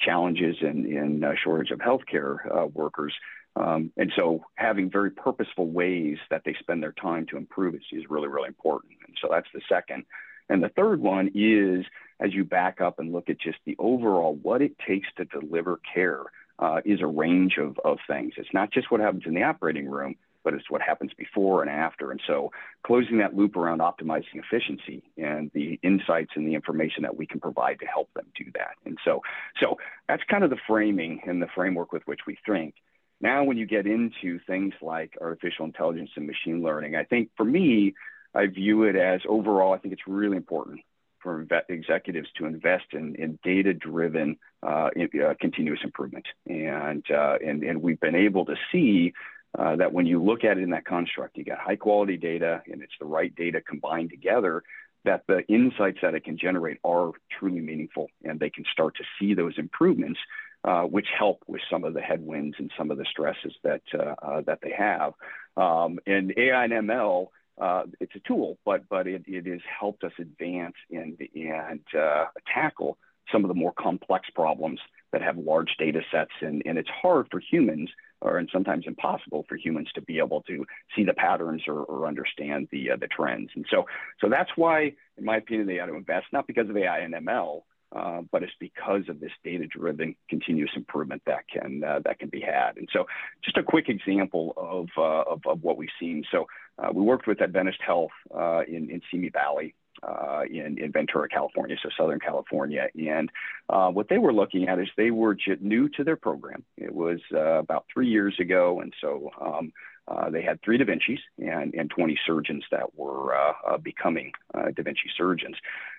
challenges 0.00 0.56
in, 0.60 0.86
in 0.86 1.36
shortage 1.42 1.70
of 1.70 1.78
healthcare 1.78 2.70
workers. 2.72 3.14
Um, 3.56 3.92
and 3.96 4.12
so 4.14 4.44
having 4.54 4.90
very 4.90 5.10
purposeful 5.10 5.66
ways 5.66 6.18
that 6.30 6.42
they 6.44 6.54
spend 6.60 6.82
their 6.82 6.92
time 6.92 7.26
to 7.26 7.36
improve 7.36 7.74
is, 7.74 7.82
is 7.92 8.04
really, 8.08 8.28
really 8.28 8.48
important. 8.48 8.92
And 9.06 9.16
so 9.20 9.28
that's 9.30 9.48
the 9.52 9.60
second. 9.68 10.04
And 10.48 10.62
the 10.62 10.68
third 10.70 11.00
one 11.00 11.30
is 11.34 11.84
as 12.20 12.34
you 12.34 12.44
back 12.44 12.80
up 12.80 12.98
and 12.98 13.12
look 13.12 13.28
at 13.28 13.40
just 13.40 13.58
the 13.64 13.76
overall 13.78 14.34
what 14.42 14.62
it 14.62 14.72
takes 14.86 15.08
to 15.16 15.24
deliver 15.24 15.80
care 15.94 16.24
uh, 16.58 16.80
is 16.84 17.00
a 17.00 17.06
range 17.06 17.56
of, 17.58 17.78
of 17.84 17.98
things. 18.08 18.32
It's 18.36 18.52
not 18.52 18.72
just 18.72 18.90
what 18.90 19.00
happens 19.00 19.22
in 19.26 19.34
the 19.34 19.44
operating 19.44 19.88
room, 19.88 20.16
but 20.42 20.54
it's 20.54 20.70
what 20.70 20.80
happens 20.80 21.12
before 21.16 21.62
and 21.62 21.70
after. 21.70 22.10
And 22.10 22.20
so 22.26 22.50
closing 22.82 23.18
that 23.18 23.36
loop 23.36 23.56
around 23.56 23.80
optimizing 23.80 24.34
efficiency 24.36 25.02
and 25.16 25.50
the 25.54 25.78
insights 25.82 26.32
and 26.34 26.46
the 26.46 26.54
information 26.54 27.02
that 27.02 27.16
we 27.16 27.26
can 27.26 27.38
provide 27.38 27.78
to 27.80 27.86
help 27.86 28.12
them 28.14 28.26
do 28.36 28.50
that. 28.54 28.72
And 28.84 28.98
so, 29.04 29.22
so 29.60 29.76
that's 30.08 30.22
kind 30.28 30.44
of 30.44 30.50
the 30.50 30.58
framing 30.66 31.20
and 31.26 31.42
the 31.42 31.48
framework 31.54 31.92
with 31.92 32.02
which 32.06 32.20
we 32.26 32.38
think. 32.46 32.74
Now, 33.20 33.44
when 33.44 33.56
you 33.56 33.66
get 33.66 33.86
into 33.86 34.38
things 34.46 34.74
like 34.80 35.18
artificial 35.20 35.64
intelligence 35.64 36.10
and 36.16 36.26
machine 36.26 36.62
learning, 36.62 36.94
I 36.94 37.04
think 37.04 37.30
for 37.36 37.44
me, 37.44 37.94
I 38.34 38.46
view 38.46 38.84
it 38.84 38.96
as 38.96 39.20
overall, 39.28 39.72
I 39.72 39.78
think 39.78 39.92
it's 39.92 40.06
really 40.06 40.36
important 40.36 40.80
for 41.22 41.46
executives 41.68 42.28
to 42.36 42.46
invest 42.46 42.84
in, 42.92 43.16
in 43.16 43.38
data-driven 43.42 44.36
uh, 44.62 44.90
uh, 44.96 45.34
continuous 45.40 45.80
improvement. 45.82 46.26
And, 46.46 47.04
uh, 47.10 47.38
and, 47.44 47.62
and 47.64 47.82
we've 47.82 48.00
been 48.00 48.14
able 48.14 48.44
to 48.46 48.54
see 48.70 49.14
uh, 49.58 49.76
that 49.76 49.92
when 49.92 50.06
you 50.06 50.22
look 50.22 50.44
at 50.44 50.58
it 50.58 50.62
in 50.62 50.70
that 50.70 50.84
construct, 50.84 51.36
you 51.36 51.44
got 51.44 51.58
high 51.58 51.76
quality 51.76 52.16
data 52.16 52.62
and 52.70 52.82
it's 52.82 52.92
the 53.00 53.06
right 53.06 53.34
data 53.34 53.60
combined 53.60 54.10
together, 54.10 54.62
that 55.04 55.24
the 55.26 55.44
insights 55.48 55.98
that 56.02 56.14
it 56.14 56.24
can 56.24 56.38
generate 56.38 56.78
are 56.84 57.12
truly 57.38 57.60
meaningful 57.60 58.08
and 58.24 58.38
they 58.38 58.50
can 58.50 58.64
start 58.72 58.96
to 58.96 59.04
see 59.18 59.34
those 59.34 59.54
improvements, 59.56 60.20
uh, 60.64 60.82
which 60.82 61.06
help 61.16 61.42
with 61.46 61.62
some 61.70 61.84
of 61.84 61.94
the 61.94 62.00
headwinds 62.00 62.56
and 62.58 62.70
some 62.76 62.90
of 62.90 62.98
the 62.98 63.06
stresses 63.10 63.54
that, 63.62 63.82
uh, 63.98 64.42
that 64.42 64.58
they 64.62 64.72
have. 64.76 65.14
Um, 65.56 65.98
and 66.06 66.32
AI 66.36 66.64
and 66.64 66.72
ML, 66.72 67.28
uh, 67.60 67.84
it's 68.00 68.14
a 68.14 68.20
tool, 68.20 68.58
but, 68.64 68.88
but 68.88 69.06
it, 69.06 69.22
it 69.26 69.46
has 69.46 69.60
helped 69.80 70.04
us 70.04 70.12
advance 70.18 70.74
and, 70.90 71.18
and 71.34 71.80
uh, 71.98 72.26
tackle 72.52 72.98
some 73.32 73.44
of 73.44 73.48
the 73.48 73.54
more 73.54 73.72
complex 73.72 74.28
problems 74.34 74.80
that 75.12 75.22
have 75.22 75.36
large 75.36 75.74
data 75.78 76.00
sets. 76.10 76.30
And, 76.40 76.62
and 76.64 76.78
it's 76.78 76.88
hard 76.88 77.28
for 77.30 77.40
humans 77.40 77.90
or 78.20 78.38
and 78.38 78.48
sometimes 78.52 78.84
impossible 78.86 79.44
for 79.48 79.56
humans 79.56 79.88
to 79.94 80.02
be 80.02 80.18
able 80.18 80.42
to 80.42 80.64
see 80.96 81.04
the 81.04 81.14
patterns 81.14 81.62
or, 81.68 81.82
or 81.84 82.06
understand 82.06 82.68
the 82.72 82.92
uh, 82.92 82.96
the 82.96 83.06
trends. 83.06 83.50
And 83.54 83.64
so 83.70 83.86
so 84.20 84.28
that's 84.28 84.50
why, 84.56 84.92
in 85.16 85.24
my 85.24 85.36
opinion, 85.36 85.66
they 85.66 85.78
ought 85.78 85.86
to 85.86 85.94
invest 85.94 86.26
not 86.32 86.46
because 86.46 86.68
of 86.68 86.76
AI 86.76 86.98
and 86.98 87.14
ML, 87.14 87.62
uh, 87.94 88.20
but 88.30 88.42
it's 88.42 88.52
because 88.60 89.08
of 89.08 89.20
this 89.20 89.30
data-driven 89.44 90.14
continuous 90.28 90.70
improvement 90.76 91.22
that 91.26 91.48
can 91.48 91.82
uh, 91.84 92.00
that 92.04 92.18
can 92.18 92.28
be 92.28 92.40
had. 92.40 92.76
And 92.76 92.88
so, 92.92 93.06
just 93.44 93.56
a 93.56 93.62
quick 93.62 93.88
example 93.88 94.52
of 94.56 94.88
uh, 94.96 95.32
of, 95.32 95.40
of, 95.46 95.62
what 95.62 95.78
we've 95.78 95.88
seen. 96.00 96.24
So, 96.30 96.46
uh, 96.78 96.90
we 96.92 97.02
worked 97.02 97.26
with 97.26 97.40
Adventist 97.42 97.78
Health 97.84 98.10
uh, 98.34 98.62
in 98.68 98.90
in 98.90 99.00
Simi 99.10 99.30
Valley, 99.30 99.74
uh, 100.02 100.42
in, 100.48 100.78
in 100.78 100.92
Ventura, 100.92 101.28
California, 101.28 101.76
so 101.82 101.88
Southern 101.98 102.20
California. 102.20 102.88
And 102.98 103.30
uh, 103.68 103.90
what 103.90 104.08
they 104.08 104.18
were 104.18 104.32
looking 104.32 104.68
at 104.68 104.78
is 104.78 104.88
they 104.96 105.10
were 105.10 105.36
new 105.60 105.88
to 105.90 106.04
their 106.04 106.16
program. 106.16 106.64
It 106.76 106.94
was 106.94 107.20
uh, 107.32 107.58
about 107.58 107.86
three 107.92 108.08
years 108.08 108.36
ago, 108.40 108.80
and 108.80 108.92
so 109.00 109.30
um, 109.40 109.72
uh, 110.06 110.30
they 110.30 110.42
had 110.42 110.60
three 110.62 110.78
Da 110.78 110.84
Vinci's 110.84 111.18
and, 111.38 111.74
and 111.74 111.90
20 111.90 112.18
surgeons 112.26 112.64
that 112.70 112.96
were 112.96 113.34
uh, 113.34 113.52
uh, 113.66 113.78
becoming 113.78 114.32
Da 114.54 114.82
Vinci 114.82 115.10
surgeons. 115.16 115.56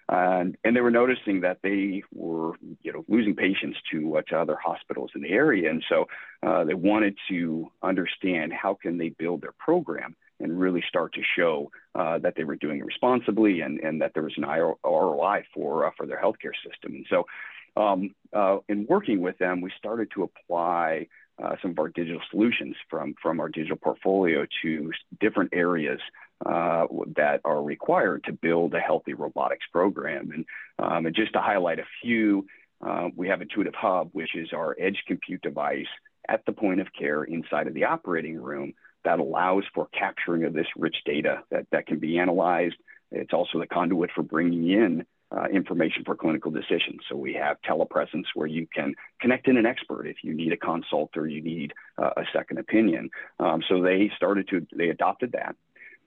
And, 0.07 0.57
and 0.63 0.75
they 0.75 0.81
were 0.81 0.89
noticing 0.89 1.41
that 1.41 1.59
they 1.61 2.01
were, 2.11 2.53
you 2.81 2.91
know, 2.91 3.05
losing 3.07 3.35
patients 3.35 3.77
to, 3.91 4.19
to 4.29 4.39
other 4.39 4.55
hospitals 4.55 5.11
in 5.13 5.21
the 5.21 5.29
area. 5.29 5.69
And 5.69 5.83
so 5.87 6.05
they 6.65 6.73
wanted 6.73 7.15
to 7.29 7.69
understand 7.83 8.51
how 8.53 8.75
can 8.81 8.97
they 8.97 9.09
build 9.09 9.41
their 9.41 9.53
program 9.59 10.15
and 10.39 10.59
really 10.59 10.83
start 10.87 11.13
to 11.13 11.21
show 11.35 11.71
uh, 11.95 12.17
that 12.19 12.35
they 12.35 12.43
were 12.43 12.55
doing 12.55 12.79
it 12.79 12.85
responsibly 12.85 13.61
and, 13.61 13.79
and 13.79 14.01
that 14.01 14.13
there 14.13 14.23
was 14.23 14.33
an 14.37 14.45
ROI 14.45 15.43
for, 15.53 15.87
uh, 15.87 15.91
for 15.97 16.05
their 16.05 16.21
healthcare 16.21 16.53
system. 16.65 16.95
And 16.95 17.05
so, 17.09 17.25
um, 17.77 18.15
uh, 18.33 18.57
in 18.67 18.85
working 18.87 19.21
with 19.21 19.37
them, 19.37 19.61
we 19.61 19.71
started 19.77 20.09
to 20.15 20.23
apply 20.23 21.07
uh, 21.41 21.55
some 21.61 21.71
of 21.71 21.79
our 21.79 21.87
digital 21.89 22.21
solutions 22.29 22.75
from, 22.89 23.15
from 23.21 23.39
our 23.39 23.47
digital 23.47 23.77
portfolio 23.77 24.45
to 24.61 24.91
different 25.19 25.51
areas 25.53 25.99
uh, 26.45 26.85
that 27.15 27.41
are 27.45 27.61
required 27.61 28.23
to 28.25 28.33
build 28.33 28.73
a 28.73 28.79
healthy 28.79 29.13
robotics 29.13 29.65
program. 29.71 30.31
And, 30.31 30.45
um, 30.79 31.05
and 31.05 31.15
just 31.15 31.33
to 31.33 31.39
highlight 31.39 31.79
a 31.79 31.85
few, 32.01 32.47
uh, 32.85 33.09
we 33.15 33.27
have 33.29 33.41
Intuitive 33.41 33.75
Hub, 33.75 34.09
which 34.13 34.35
is 34.35 34.49
our 34.53 34.75
edge 34.79 35.03
compute 35.07 35.41
device 35.41 35.87
at 36.27 36.45
the 36.45 36.51
point 36.51 36.79
of 36.79 36.87
care 36.97 37.23
inside 37.23 37.67
of 37.67 37.73
the 37.73 37.85
operating 37.85 38.37
room 38.37 38.73
that 39.03 39.19
allows 39.19 39.63
for 39.73 39.87
capturing 39.87 40.43
of 40.43 40.53
this 40.53 40.67
rich 40.77 40.97
data 41.05 41.43
that, 41.51 41.67
that 41.71 41.87
can 41.87 41.99
be 41.99 42.17
analyzed. 42.17 42.75
It's 43.11 43.33
also 43.33 43.59
the 43.59 43.67
conduit 43.67 44.11
for 44.13 44.23
bringing 44.23 44.69
in 44.69 45.05
uh, 45.31 45.45
information 45.53 46.03
for 46.05 46.15
clinical 46.15 46.51
decisions. 46.51 47.01
So 47.09 47.15
we 47.15 47.33
have 47.33 47.57
telepresence 47.67 48.25
where 48.33 48.47
you 48.47 48.67
can 48.73 48.95
connect 49.21 49.47
in 49.47 49.57
an 49.57 49.65
expert 49.65 50.07
if 50.07 50.17
you 50.23 50.33
need 50.33 50.53
a 50.53 50.57
consult 50.57 51.15
or 51.15 51.27
you 51.27 51.41
need 51.41 51.73
uh, 51.97 52.11
a 52.17 52.23
second 52.33 52.57
opinion. 52.57 53.09
Um, 53.39 53.61
so 53.67 53.81
they 53.81 54.11
started 54.15 54.47
to, 54.49 54.65
they 54.75 54.89
adopted 54.89 55.33
that. 55.33 55.55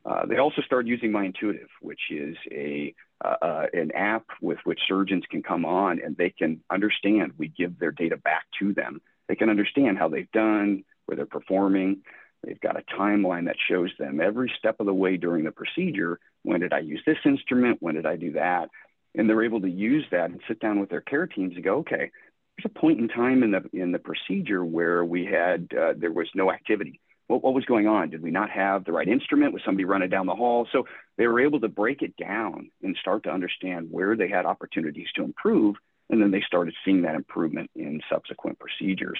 Uh, 0.05 0.27
they 0.27 0.39
also 0.39 0.63
started 0.63 0.89
using 0.89 1.13
My 1.13 1.25
Intuitive, 1.25 1.69
which 1.81 2.01
is 2.11 2.37
a 2.51 2.95
uh, 3.25 3.37
uh, 3.41 3.67
an 3.73 3.93
app 3.93 4.25
with 4.41 4.59
which 4.65 4.81
surgeons 4.89 5.23
can 5.31 5.45
come 5.45 5.65
on 5.65 6.01
and 6.05 6.17
they 6.17 6.31
can 6.31 6.61
understand. 6.71 7.33
We 7.39 7.49
give 7.49 7.79
their 7.79 7.93
data 7.93 8.17
back 8.17 8.43
to 8.59 8.75
them. 8.75 9.01
They 9.29 9.37
can 9.37 9.49
understand 9.49 9.97
how 9.97 10.09
they've 10.09 10.31
done, 10.33 10.83
where 11.07 11.15
they're 11.15 11.27
performing. 11.27 12.03
They've 12.45 12.61
got 12.61 12.79
a 12.79 12.83
timeline 12.99 13.47
that 13.47 13.57
shows 13.69 13.91
them 13.99 14.21
every 14.21 14.53
step 14.59 14.81
of 14.81 14.87
the 14.87 14.95
way 14.95 15.17
during 15.17 15.45
the 15.45 15.53
procedure. 15.53 16.19
When 16.43 16.61
did 16.61 16.73
I 16.73 16.81
use 16.81 17.03
this 17.07 17.19
instrument? 17.25 17.79
When 17.81 17.95
did 17.95 18.07
I 18.07 18.17
do 18.17 18.33
that? 18.33 18.69
And 19.15 19.29
they're 19.29 19.45
able 19.45 19.61
to 19.61 19.71
use 19.71 20.05
that 20.11 20.31
and 20.31 20.41
sit 20.49 20.59
down 20.59 20.81
with 20.81 20.91
their 20.91 21.01
care 21.01 21.27
teams 21.27 21.55
and 21.55 21.65
go, 21.65 21.79
okay, 21.79 22.11
there's 22.57 22.65
a 22.65 22.79
point 22.81 22.99
in 22.99 23.09
time 23.09 23.43
in 23.43 23.51
the 23.53 23.63
in 23.73 23.93
the 23.93 23.99
procedure 23.99 24.65
where 24.65 25.05
we 25.05 25.25
had 25.25 25.69
uh, 25.79 25.95
there 25.97 26.13
was 26.13 26.29
no 26.35 26.51
activity. 26.51 27.01
What, 27.29 27.43
what 27.43 27.55
was 27.55 27.65
going 27.65 27.87
on? 27.87 28.11
Did 28.11 28.23
we 28.23 28.31
not 28.31 28.51
have 28.51 28.85
the 28.85 28.93
right 28.93 29.09
instrument? 29.09 29.53
Was 29.53 29.63
somebody 29.65 29.85
running 29.85 30.11
down 30.11 30.27
the 30.27 30.35
hall? 30.35 30.67
So 30.73 30.87
they 31.17 31.27
were 31.27 31.41
able 31.41 31.61
to 31.61 31.69
break 31.69 32.03
it 32.03 32.17
down 32.17 32.71
and 32.83 32.97
start 33.01 33.25
to 33.25 33.31
understand 33.31 33.89
where 33.91 34.17
they 34.17 34.29
had 34.29 34.45
opportunities 34.45 35.09
to 35.15 35.23
improve 35.23 35.77
and 36.13 36.23
then 36.23 36.31
they 36.31 36.43
started 36.47 36.75
seeing 36.85 37.03
that 37.03 37.17
improvement 37.17 37.71
in 37.75 38.01
subsequent 38.09 38.59
procedures. 38.59 39.19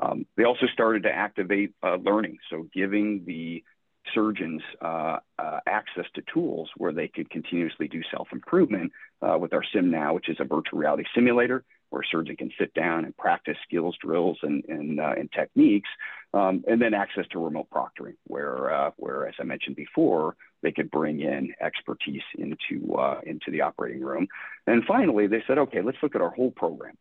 Um, 0.00 0.24
they 0.36 0.44
also 0.44 0.66
started 0.72 1.02
to 1.02 1.10
activate 1.10 1.74
uh, 1.82 1.96
learning, 1.96 2.38
so 2.48 2.68
giving 2.72 3.24
the 3.26 3.62
surgeons 4.14 4.62
uh, 4.80 5.18
uh, 5.38 5.60
access 5.66 6.06
to 6.14 6.22
tools 6.32 6.70
where 6.76 6.92
they 6.92 7.08
could 7.08 7.28
continuously 7.28 7.88
do 7.88 8.00
self 8.10 8.28
improvement 8.32 8.92
uh, 9.20 9.36
with 9.38 9.52
our 9.52 9.64
SimNow, 9.74 10.14
which 10.14 10.30
is 10.30 10.36
a 10.40 10.44
virtual 10.44 10.78
reality 10.78 11.04
simulator 11.14 11.64
where 11.90 12.02
a 12.02 12.06
surgeon 12.10 12.36
can 12.36 12.50
sit 12.58 12.72
down 12.74 13.04
and 13.04 13.16
practice 13.16 13.56
skills, 13.66 13.96
drills, 14.00 14.38
and, 14.42 14.62
and, 14.68 15.00
uh, 15.00 15.14
and 15.16 15.30
techniques, 15.32 15.88
um, 16.34 16.62
and 16.68 16.80
then 16.82 16.92
access 16.92 17.24
to 17.30 17.42
remote 17.42 17.66
proctoring, 17.70 18.14
where, 18.24 18.72
uh, 18.72 18.90
where, 18.96 19.26
as 19.26 19.34
I 19.40 19.44
mentioned 19.44 19.76
before, 19.76 20.36
they 20.62 20.72
could 20.72 20.90
bring 20.90 21.20
in 21.20 21.54
expertise 21.60 22.22
into, 22.36 22.94
uh, 22.94 23.20
into 23.24 23.50
the 23.50 23.62
operating 23.62 24.02
room. 24.02 24.28
And 24.66 24.84
finally, 24.84 25.26
they 25.26 25.42
said, 25.46 25.58
okay, 25.58 25.82
let's 25.82 25.98
look 26.02 26.14
at 26.14 26.20
our 26.20 26.30
whole 26.30 26.50
program 26.50 26.96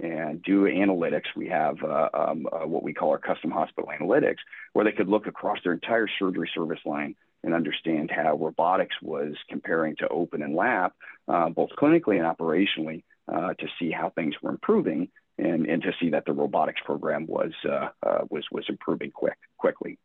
and 0.00 0.42
do 0.42 0.64
analytics. 0.64 1.26
We 1.36 1.48
have 1.48 1.82
uh, 1.82 2.08
um, 2.12 2.46
uh, 2.52 2.66
what 2.66 2.82
we 2.82 2.92
call 2.92 3.10
our 3.10 3.18
custom 3.18 3.50
hospital 3.50 3.90
analytics, 3.98 4.38
where 4.72 4.84
they 4.84 4.92
could 4.92 5.08
look 5.08 5.26
across 5.26 5.58
their 5.62 5.72
entire 5.72 6.08
surgery 6.18 6.50
service 6.54 6.80
line 6.84 7.14
and 7.44 7.54
understand 7.54 8.10
how 8.10 8.36
robotics 8.36 8.96
was 9.02 9.34
comparing 9.48 9.96
to 9.96 10.08
open 10.08 10.42
and 10.42 10.54
lap, 10.54 10.94
uh, 11.28 11.48
both 11.48 11.70
clinically 11.78 12.16
and 12.16 12.36
operationally, 12.36 13.02
uh, 13.32 13.54
to 13.54 13.66
see 13.78 13.90
how 13.90 14.10
things 14.10 14.34
were 14.42 14.50
improving 14.50 15.08
and, 15.38 15.66
and 15.66 15.82
to 15.82 15.92
see 16.00 16.10
that 16.10 16.24
the 16.26 16.32
robotics 16.32 16.80
program 16.84 17.26
was 17.26 17.52
uh, 17.68 17.88
was 18.28 18.44
was 18.50 18.64
improving 18.68 19.10
quick 19.10 19.38
quickly. 19.56 19.98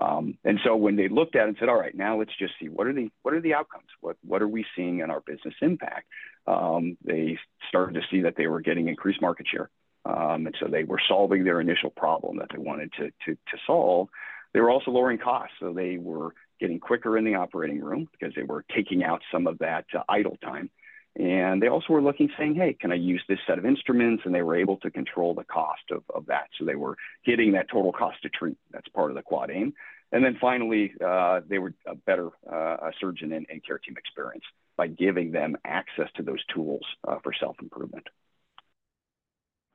Um, 0.00 0.38
and 0.44 0.58
so 0.64 0.74
when 0.74 0.96
they 0.96 1.08
looked 1.08 1.36
at 1.36 1.44
it 1.44 1.48
and 1.48 1.56
said, 1.58 1.68
all 1.68 1.78
right, 1.78 1.94
now 1.94 2.18
let's 2.18 2.36
just 2.38 2.54
see 2.60 2.68
what 2.68 2.86
are 2.86 2.92
the 2.92 3.10
what 3.22 3.34
are 3.34 3.40
the 3.40 3.54
outcomes? 3.54 3.86
What 4.00 4.16
what 4.24 4.42
are 4.42 4.48
we 4.48 4.64
seeing 4.76 5.00
in 5.00 5.10
our 5.10 5.20
business 5.20 5.54
impact? 5.62 6.06
Um, 6.46 6.96
they 7.04 7.38
started 7.68 7.94
to 7.94 8.06
see 8.10 8.22
that 8.22 8.34
they 8.36 8.46
were 8.46 8.60
getting 8.60 8.88
increased 8.88 9.22
market 9.22 9.46
share. 9.50 9.70
Um, 10.04 10.46
and 10.46 10.54
so 10.60 10.68
they 10.68 10.84
were 10.84 11.00
solving 11.08 11.44
their 11.44 11.60
initial 11.60 11.90
problem 11.90 12.38
that 12.38 12.48
they 12.52 12.58
wanted 12.58 12.92
to, 12.98 13.04
to, 13.24 13.34
to 13.34 13.58
solve. 13.66 14.08
They 14.52 14.60
were 14.60 14.70
also 14.70 14.90
lowering 14.90 15.18
costs. 15.18 15.54
So 15.60 15.72
they 15.72 15.96
were 15.96 16.34
getting 16.60 16.78
quicker 16.78 17.16
in 17.16 17.24
the 17.24 17.36
operating 17.36 17.80
room 17.80 18.08
because 18.12 18.34
they 18.34 18.42
were 18.42 18.64
taking 18.74 19.02
out 19.02 19.22
some 19.32 19.46
of 19.46 19.58
that 19.58 19.86
uh, 19.96 20.02
idle 20.08 20.36
time. 20.42 20.70
And 21.16 21.62
they 21.62 21.68
also 21.68 21.92
were 21.92 22.02
looking, 22.02 22.28
saying, 22.36 22.56
hey, 22.56 22.76
can 22.78 22.90
I 22.90 22.96
use 22.96 23.22
this 23.28 23.38
set 23.46 23.58
of 23.58 23.64
instruments? 23.64 24.24
And 24.26 24.34
they 24.34 24.42
were 24.42 24.56
able 24.56 24.78
to 24.78 24.90
control 24.90 25.32
the 25.34 25.44
cost 25.44 25.82
of, 25.92 26.02
of 26.12 26.26
that. 26.26 26.48
So 26.58 26.64
they 26.64 26.74
were 26.74 26.96
getting 27.24 27.52
that 27.52 27.70
total 27.70 27.92
cost 27.92 28.20
to 28.22 28.28
treat. 28.28 28.56
That's 28.72 28.88
part 28.88 29.10
of 29.10 29.16
the 29.16 29.22
quad 29.22 29.50
aim. 29.50 29.74
And 30.10 30.24
then 30.24 30.36
finally, 30.40 30.92
uh, 31.04 31.40
they 31.48 31.58
were 31.58 31.72
a 31.86 31.94
better 31.94 32.30
uh, 32.50 32.90
surgeon 33.00 33.32
and, 33.32 33.46
and, 33.48 33.64
care 33.64 33.78
team 33.78 33.96
experience 33.96 34.44
by 34.76 34.86
giving 34.86 35.32
them 35.32 35.56
access 35.64 36.08
to 36.16 36.22
those 36.22 36.44
tools 36.54 36.82
uh, 37.06 37.16
for 37.22 37.32
self 37.32 37.56
improvement. 37.60 38.06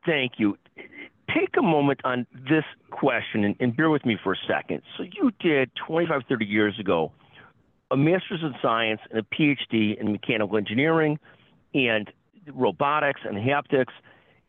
Thank 0.05 0.34
you. 0.38 0.58
Take 0.77 1.55
a 1.58 1.62
moment 1.62 2.00
on 2.05 2.25
this 2.34 2.63
question 2.89 3.43
and, 3.43 3.55
and 3.60 3.75
bear 3.75 3.89
with 3.89 4.05
me 4.05 4.17
for 4.24 4.34
a 4.34 4.38
second. 4.48 4.81
So, 4.98 5.03
you 5.03 5.31
did 5.39 5.72
25, 5.88 6.22
30 6.29 6.46
years 6.46 6.79
ago 6.79 7.12
a 7.91 7.98
master's 7.98 8.41
in 8.41 8.53
science 8.62 9.01
and 9.10 9.19
a 9.19 9.36
PhD 9.36 10.00
in 10.00 10.12
mechanical 10.12 10.58
engineering 10.58 11.19
and 11.74 12.12
robotics 12.53 13.22
and 13.25 13.38
haptics. 13.38 13.93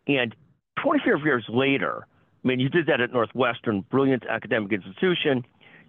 And 0.06 0.34
25 0.82 1.24
years 1.24 1.44
later, 1.48 2.06
I 2.44 2.48
mean, 2.48 2.60
you 2.60 2.68
did 2.68 2.86
that 2.86 3.00
at 3.00 3.12
Northwestern, 3.12 3.82
brilliant 3.82 4.24
academic 4.26 4.72
institution. 4.72 5.44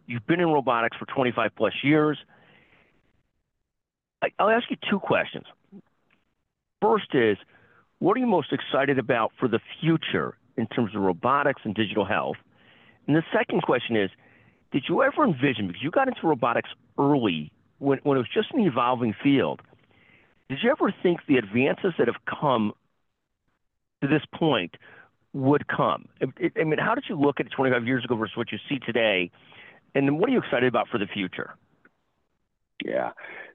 You've 0.06 0.26
been 0.28 0.40
in 0.40 0.50
robotics 0.50 0.98
for 0.98 1.06
25 1.06 1.52
plus 1.56 1.74
years. 1.84 2.18
I'll 4.38 4.50
ask 4.50 4.70
you 4.70 4.78
two 4.90 5.00
questions. 5.00 5.46
First 6.82 7.14
is, 7.14 7.38
what 8.00 8.18
are 8.18 8.20
you 8.20 8.28
most 8.28 8.52
excited 8.52 9.00
about 9.00 9.32
for 9.40 9.48
the 9.48 9.60
future 9.80 10.36
in 10.58 10.68
terms 10.68 10.96
of 10.96 11.02
robotics 11.02 11.62
and 11.64 11.74
digital 11.74 12.06
health? 12.06 12.38
And 13.08 13.16
the 13.16 13.24
second 13.34 13.62
question 13.62 13.96
is, 13.96 14.10
did 14.72 14.86
you 14.88 15.04
ever 15.04 15.24
envision, 15.24 15.68
because 15.68 15.84
you 15.84 15.92
got 15.92 16.08
into 16.08 16.26
robotics 16.26 16.70
early 17.02 17.52
when, 17.80 18.00
when 18.04 18.18
it 18.18 18.22
was 18.22 18.30
just 18.34 18.52
an 18.54 18.62
evolving 18.62 19.14
field, 19.24 19.62
did 20.50 20.60
you 20.62 20.70
ever 20.70 20.94
think 21.02 21.22
the 21.28 21.38
advances 21.38 21.94
that 21.98 22.08
have 22.08 22.24
come 22.26 22.74
to 24.02 24.08
this 24.08 24.22
point 24.36 24.76
would 25.34 25.68
come? 25.68 26.08
I, 26.22 26.52
I 26.60 26.64
mean, 26.64 26.80
how 26.80 26.96
did 26.96 27.06
you 27.10 27.20
look 27.20 27.40
at 27.40 27.48
it 27.48 27.52
25 27.56 27.88
years 27.88 28.06
ago 28.06 28.16
versus 28.16 28.36
what 28.36 28.52
you 28.52 28.60
see 28.70 28.80
today? 28.80 29.32
And 29.96 30.20
what 30.20 30.30
are 30.30 30.34
you 30.34 30.40
excited 30.40 30.68
about 30.68 30.88
for 30.90 30.98
the 30.98 31.08
future? 31.08 31.56
Yeah. 32.84 33.12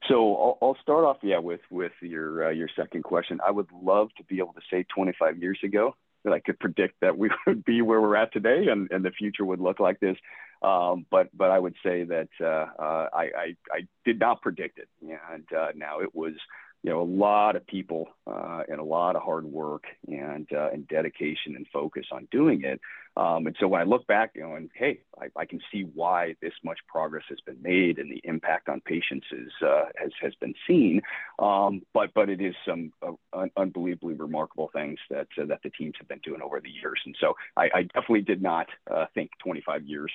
So 0.08 0.36
I'll, 0.36 0.58
I'll 0.62 0.76
start 0.82 1.04
off, 1.04 1.18
yeah, 1.22 1.38
with 1.38 1.60
with 1.70 1.92
your 2.00 2.48
uh, 2.48 2.50
your 2.50 2.68
second 2.76 3.02
question. 3.02 3.40
I 3.46 3.50
would 3.50 3.68
love 3.72 4.08
to 4.18 4.24
be 4.24 4.38
able 4.38 4.52
to 4.52 4.60
say 4.70 4.84
25 4.94 5.38
years 5.38 5.58
ago 5.64 5.96
that 6.26 6.34
I 6.34 6.40
could 6.40 6.58
predict 6.58 7.00
that 7.00 7.16
we 7.16 7.30
would 7.46 7.64
be 7.64 7.80
where 7.80 8.00
we're 8.00 8.16
at 8.16 8.32
today 8.32 8.66
and, 8.68 8.90
and 8.90 9.04
the 9.04 9.10
future 9.10 9.44
would 9.44 9.60
look 9.60 9.80
like 9.80 10.00
this. 10.00 10.16
Um, 10.62 11.06
but 11.10 11.28
but 11.36 11.50
I 11.50 11.58
would 11.58 11.74
say 11.82 12.04
that 12.04 12.28
uh, 12.40 12.66
uh, 12.82 13.08
I, 13.12 13.22
I, 13.22 13.56
I 13.70 13.86
did 14.04 14.18
not 14.18 14.40
predict 14.40 14.78
it, 14.78 14.88
and 15.02 15.44
uh, 15.56 15.68
now 15.76 16.00
it 16.00 16.14
was 16.14 16.32
you 16.86 16.92
know 16.92 17.02
a 17.02 17.02
lot 17.02 17.56
of 17.56 17.66
people 17.66 18.08
uh, 18.28 18.62
and 18.68 18.78
a 18.78 18.84
lot 18.84 19.16
of 19.16 19.22
hard 19.22 19.44
work 19.44 19.84
and 20.06 20.46
uh, 20.52 20.70
and 20.72 20.86
dedication 20.86 21.56
and 21.56 21.66
focus 21.72 22.06
on 22.12 22.28
doing 22.30 22.62
it. 22.62 22.80
Um, 23.16 23.46
and 23.46 23.56
so 23.58 23.66
when 23.66 23.80
I 23.80 23.84
look 23.84 24.06
back, 24.06 24.32
you 24.34 24.42
know, 24.42 24.56
and 24.56 24.68
hey, 24.74 25.00
I, 25.18 25.28
I, 25.40 25.46
can 25.46 25.58
see 25.72 25.86
why 25.94 26.34
this 26.42 26.52
much 26.62 26.78
progress 26.86 27.24
has 27.30 27.38
been 27.46 27.56
made 27.62 27.98
and 27.98 28.10
the 28.12 28.20
impact 28.24 28.68
on 28.68 28.82
patients 28.82 29.26
is 29.32 29.50
uh, 29.66 29.86
has 29.96 30.10
has 30.20 30.34
been 30.36 30.54
seen. 30.66 31.00
Um, 31.40 31.82
but 31.92 32.10
but 32.14 32.28
it 32.28 32.40
is 32.40 32.54
some 32.64 32.92
uh, 33.02 33.12
un- 33.32 33.50
unbelievably 33.56 34.14
remarkable 34.14 34.70
things 34.72 34.98
that 35.10 35.28
uh, 35.40 35.46
that 35.46 35.60
the 35.64 35.70
teams 35.70 35.94
have 35.98 36.08
been 36.08 36.20
doing 36.22 36.42
over 36.42 36.60
the 36.60 36.70
years. 36.70 37.00
And 37.04 37.16
so 37.18 37.34
I, 37.56 37.68
I 37.74 37.82
definitely 37.82 38.22
did 38.22 38.42
not 38.42 38.66
uh, 38.88 39.06
think 39.14 39.30
25 39.42 39.84
years 39.84 40.12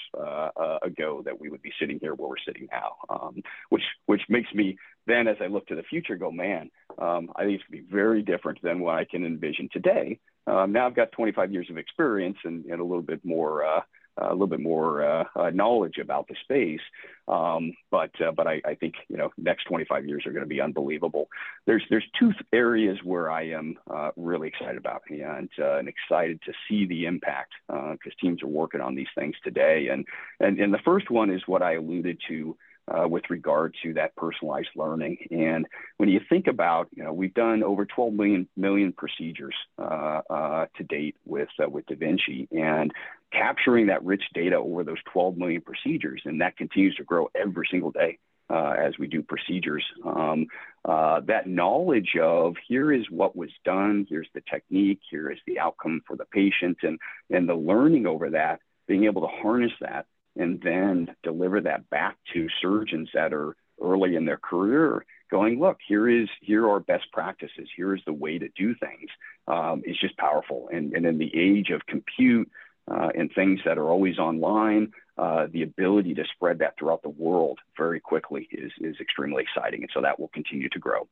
ago 0.84 1.22
that 1.26 1.40
we 1.40 1.50
would 1.50 1.62
be 1.62 1.74
sitting 1.80 2.00
here 2.00 2.14
where 2.14 2.30
we're 2.30 2.36
sitting 2.46 2.68
now, 2.72 2.96
um, 3.10 3.42
which 3.70 3.84
which 4.06 4.22
makes 4.30 4.54
me 4.54 4.78
then 5.08 5.28
as 5.28 5.38
I 5.42 5.48
look 5.48 5.68
to 5.68 5.76
the 5.76 5.84
future, 5.84 6.16
go 6.16 6.32
man, 6.32 6.70
um, 6.98 7.32
I 7.36 7.44
think 7.44 7.60
it's 7.60 7.70
going 7.70 7.84
to 7.84 7.88
be 7.88 7.94
very 7.94 8.22
different 8.22 8.62
than 8.62 8.80
what 8.80 8.96
I 8.96 9.06
can 9.06 9.26
envision 9.26 9.70
today. 9.72 10.20
Um, 10.48 10.72
now 10.72 10.88
I've 10.88 10.96
got 10.96 11.12
25 11.12 11.52
years 11.52 11.70
of 11.70 11.78
experience 11.78 12.38
and, 12.44 12.66
and 12.66 12.80
a 12.80 12.84
little 12.84 13.02
bit 13.02 13.24
more, 13.24 13.66
uh, 13.66 13.82
a 14.18 14.32
little 14.32 14.48
bit 14.48 14.60
more 14.60 15.04
uh, 15.04 15.50
knowledge 15.52 15.98
about 15.98 16.28
the 16.28 16.36
space. 16.44 16.82
Um, 17.28 17.74
but 17.90 18.12
uh, 18.22 18.32
but 18.32 18.48
I, 18.48 18.62
I, 18.66 18.76
think 18.76 18.96
you 19.08 19.16
know 19.16 19.32
next 19.38 19.66
25 19.66 20.06
years 20.06 20.26
are 20.26 20.32
going 20.32 20.44
to 20.44 20.50
be 20.50 20.60
unbelievable. 20.60 21.30
There's 21.66 21.84
there's 21.90 22.06
two 22.20 22.34
areas 22.52 22.98
where 23.04 23.32
I 23.32 23.50
am 23.50 23.78
uh, 23.90 24.12
really 24.18 24.50
excited 24.50 24.78
about 24.78 25.04
and 25.10 25.50
and 25.58 25.88
excited 25.88 26.42
to 26.46 26.54
see 26.68 26.86
the 26.86 27.06
impact 27.06 27.54
because 27.68 28.14
teams 28.20 28.44
are 28.44 28.48
working 28.48 28.82
on 28.82 28.96
these 28.96 29.08
things 29.16 29.36
today. 29.44 29.88
And 29.90 30.06
and 30.40 30.60
and 30.60 30.74
the 30.74 30.80
first 30.84 31.10
one 31.10 31.32
is 31.32 31.42
what 31.46 31.62
I 31.62 31.76
alluded 31.76 32.20
to 32.28 32.58
uh, 32.88 33.08
with 33.08 33.24
regard 33.30 33.76
to 33.84 33.94
that 33.94 34.16
personalized 34.16 34.70
learning. 34.76 35.18
And 35.32 35.68
when 35.98 36.10
you 36.10 36.20
think 36.30 36.48
about, 36.48 36.88
you 36.96 37.04
know, 37.04 37.14
we've 37.14 37.34
done 37.34 37.64
over 37.64 37.86
12 37.86 38.14
million 38.14 38.48
million 38.58 38.92
procedures 38.92 39.56
uh, 39.78 40.22
uh, 40.30 40.66
to 40.78 40.84
date 40.84 41.16
with 41.26 41.50
with 41.60 41.86
Da 41.86 41.96
Vinci, 41.96 42.48
and 42.52 42.92
capturing 43.32 43.88
that 43.88 44.04
rich 44.04 44.24
data 44.34 44.56
over 44.56 44.84
those 44.84 45.02
12 45.12 45.38
million 45.38 45.62
procedures, 45.62 46.22
and 46.26 46.42
that 46.42 46.58
continues 46.58 46.96
to 46.96 47.04
grow 47.04 47.30
every 47.36 47.68
single 47.70 47.92
day. 47.92 48.18
Uh, 48.50 48.76
as 48.78 48.98
we 49.00 49.08
do 49.08 49.24
procedures, 49.24 49.86
um, 50.06 50.46
uh, 50.84 51.22
that 51.22 51.48
knowledge 51.48 52.18
of 52.22 52.54
here 52.68 52.92
is 52.92 53.10
what 53.10 53.34
was 53.34 53.50
done, 53.64 54.06
here's 54.10 54.28
the 54.34 54.42
technique, 54.52 55.00
here 55.10 55.32
is 55.32 55.38
the 55.48 55.58
outcome 55.58 56.02
for 56.06 56.18
the 56.18 56.26
patient, 56.26 56.78
and 56.84 57.00
and 57.30 57.48
the 57.48 57.56
learning 57.56 58.06
over 58.06 58.32
that, 58.32 58.60
being 58.88 59.06
able 59.06 59.22
to 59.22 59.42
harness 59.42 59.72
that 59.80 60.06
and 60.36 60.62
then 60.62 61.14
deliver 61.24 61.62
that 61.62 61.90
back 61.90 62.18
to 62.34 62.48
surgeons 62.62 63.10
that 63.14 63.34
are 63.34 63.56
early 63.82 64.16
in 64.16 64.26
their 64.26 64.38
career 64.38 65.06
going 65.32 65.60
look 65.60 65.78
here 65.88 66.08
is 66.10 66.30
here 66.42 66.70
are 66.70 66.82
best 66.82 67.06
practices. 67.14 67.68
Here 67.76 67.96
is 67.96 68.02
the 68.06 68.14
way 68.14 68.38
to 68.38 68.50
do 68.50 68.76
things. 68.76 69.10
Um, 69.48 69.82
is 69.86 69.98
just 70.00 70.18
powerful. 70.18 70.70
And, 70.72 70.94
and 70.94 71.06
in 71.06 71.18
the 71.18 71.32
age 71.34 71.72
of 71.72 71.86
compute 71.88 72.52
uh, 72.92 73.10
and 73.16 73.32
things 73.34 73.60
that 73.66 73.78
are 73.78 73.90
always 73.90 74.18
online 74.20 74.92
uh, 75.18 75.48
the 75.52 75.64
ability 75.64 76.14
to 76.16 76.24
spread 76.34 76.60
that 76.60 76.74
throughout 76.78 77.02
the 77.04 77.10
world 77.10 77.60
very 77.78 78.00
quickly 78.00 78.48
is, 78.52 78.72
is 78.80 78.96
extremely 79.00 79.44
exciting 79.44 79.82
and 79.82 79.90
so 79.94 80.02
that 80.02 80.20
will 80.20 80.30
continue 80.30 80.70
to 80.70 80.80
grow 80.80 81.08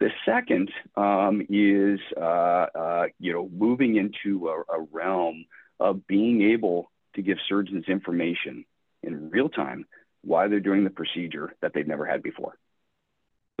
the 0.00 0.10
second 0.24 0.70
um, 0.96 1.46
is 1.48 2.00
uh, 2.16 2.66
uh 2.74 3.06
you 3.18 3.32
know 3.32 3.48
moving 3.52 3.96
into 3.96 4.48
a, 4.48 4.60
a 4.76 4.86
realm 4.90 5.44
of 5.78 6.06
being 6.06 6.42
able 6.52 6.90
to 7.14 7.22
give 7.22 7.38
surgeons 7.48 7.84
information 7.88 8.64
in 9.02 9.30
real 9.30 9.48
time 9.48 9.84
why 10.22 10.48
they're 10.48 10.60
doing 10.60 10.84
the 10.84 10.90
procedure 10.90 11.54
that 11.60 11.72
they've 11.74 11.86
never 11.86 12.06
had 12.06 12.22
before. 12.22 12.56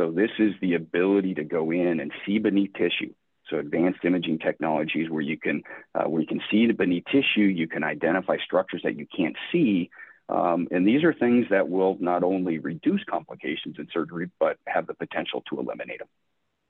So 0.00 0.10
this 0.10 0.30
is 0.38 0.52
the 0.60 0.74
ability 0.74 1.34
to 1.34 1.44
go 1.44 1.70
in 1.70 2.00
and 2.00 2.12
see 2.24 2.38
beneath 2.38 2.72
tissue. 2.74 3.12
So 3.52 3.58
advanced 3.58 4.00
imaging 4.02 4.38
technologies 4.38 5.10
where 5.10 5.20
you 5.20 5.36
can 5.36 5.62
uh, 5.94 6.04
where 6.04 6.22
you 6.22 6.26
can 6.26 6.40
see 6.50 6.66
the 6.66 6.72
beneath 6.72 7.04
tissue, 7.04 7.42
you 7.42 7.68
can 7.68 7.84
identify 7.84 8.38
structures 8.42 8.80
that 8.84 8.98
you 8.98 9.06
can't 9.14 9.36
see, 9.52 9.90
um, 10.30 10.68
and 10.70 10.88
these 10.88 11.04
are 11.04 11.12
things 11.12 11.46
that 11.50 11.68
will 11.68 11.98
not 12.00 12.24
only 12.24 12.58
reduce 12.58 13.04
complications 13.04 13.76
in 13.78 13.88
surgery, 13.92 14.30
but 14.40 14.56
have 14.66 14.86
the 14.86 14.94
potential 14.94 15.44
to 15.50 15.60
eliminate 15.60 15.98
them 15.98 16.08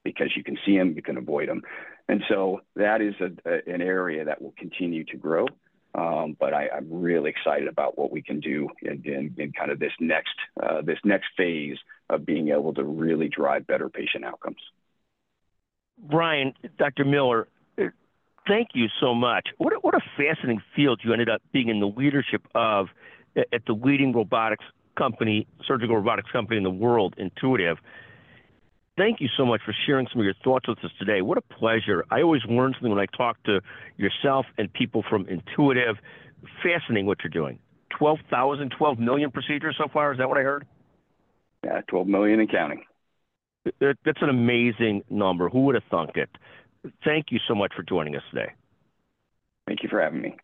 because 0.03 0.35
you 0.35 0.43
can 0.43 0.57
see 0.65 0.77
them, 0.77 0.93
you 0.93 1.01
can 1.01 1.15
avoid 1.15 1.47
them, 1.47 1.61
and 2.09 2.21
so 2.27 2.59
that 2.75 3.01
is 3.01 3.15
a, 3.21 3.31
a, 3.49 3.73
an 3.73 3.81
area 3.81 4.25
that 4.25 4.41
will 4.41 4.53
continue 4.57 5.05
to 5.05 5.15
grow. 5.15 5.47
Um, 5.95 6.35
but 6.37 6.53
I, 6.53 6.69
am 6.75 6.87
really 6.89 7.29
excited 7.29 7.67
about 7.69 7.97
what 7.97 8.11
we 8.11 8.21
can 8.21 8.41
do 8.41 8.67
in, 8.81 9.03
in, 9.05 9.35
in 9.37 9.53
kind 9.53 9.71
of 9.71 9.79
this 9.79 9.93
next 10.01 10.35
uh, 10.61 10.81
this 10.81 10.97
next 11.05 11.27
phase 11.37 11.77
of 12.09 12.25
being 12.25 12.49
able 12.49 12.73
to 12.73 12.83
really 12.83 13.29
drive 13.29 13.67
better 13.67 13.87
patient 13.87 14.25
outcomes. 14.25 14.57
Brian, 16.03 16.53
Dr. 16.77 17.05
Miller, 17.05 17.47
uh, 17.77 17.85
thank 18.47 18.69
you 18.73 18.87
so 18.99 19.15
much. 19.15 19.49
What 19.57 19.73
a, 19.73 19.77
what 19.77 19.95
a 19.95 20.01
fascinating 20.17 20.61
field 20.75 21.01
you 21.03 21.13
ended 21.13 21.29
up 21.29 21.41
being 21.51 21.69
in 21.69 21.79
the 21.79 21.87
leadership 21.87 22.45
of 22.53 22.87
at 23.35 23.65
the 23.65 23.73
leading 23.73 24.13
robotics 24.13 24.65
company, 24.95 25.47
surgical 25.65 25.95
robotics 25.95 26.29
company 26.31 26.57
in 26.57 26.63
the 26.63 26.69
world, 26.69 27.15
Intuitive 27.17 27.77
thank 28.97 29.21
you 29.21 29.27
so 29.37 29.45
much 29.45 29.61
for 29.65 29.73
sharing 29.85 30.07
some 30.11 30.19
of 30.19 30.25
your 30.25 30.35
thoughts 30.43 30.67
with 30.67 30.77
us 30.83 30.91
today. 30.99 31.21
What 31.21 31.37
a 31.37 31.41
pleasure. 31.41 32.05
I 32.11 32.21
always 32.21 32.41
learn 32.47 32.73
something 32.73 32.91
when 32.91 32.99
I 32.99 33.05
talk 33.17 33.41
to 33.43 33.61
yourself 33.97 34.45
and 34.57 34.71
people 34.71 35.03
from 35.09 35.27
Intuitive. 35.27 35.97
Fascinating 36.61 37.05
what 37.05 37.19
you're 37.23 37.31
doing. 37.31 37.59
12,000, 37.97 38.73
12 38.77 38.99
million 38.99 39.31
procedures 39.31 39.75
so 39.77 39.87
far. 39.91 40.11
Is 40.11 40.17
that 40.17 40.27
what 40.27 40.37
I 40.37 40.41
heard? 40.41 40.65
Yeah, 41.63 41.81
12 41.87 42.07
million 42.07 42.39
and 42.39 42.51
counting. 42.51 42.83
That's 43.79 44.21
an 44.21 44.29
amazing 44.29 45.03
number. 45.09 45.49
Who 45.49 45.65
would 45.65 45.75
have 45.75 45.83
thunk 45.89 46.11
it? 46.15 46.29
Thank 47.03 47.27
you 47.31 47.39
so 47.47 47.55
much 47.55 47.73
for 47.75 47.83
joining 47.83 48.15
us 48.15 48.23
today. 48.29 48.51
Thank 49.67 49.83
you 49.83 49.89
for 49.89 50.01
having 50.01 50.21
me. 50.21 50.35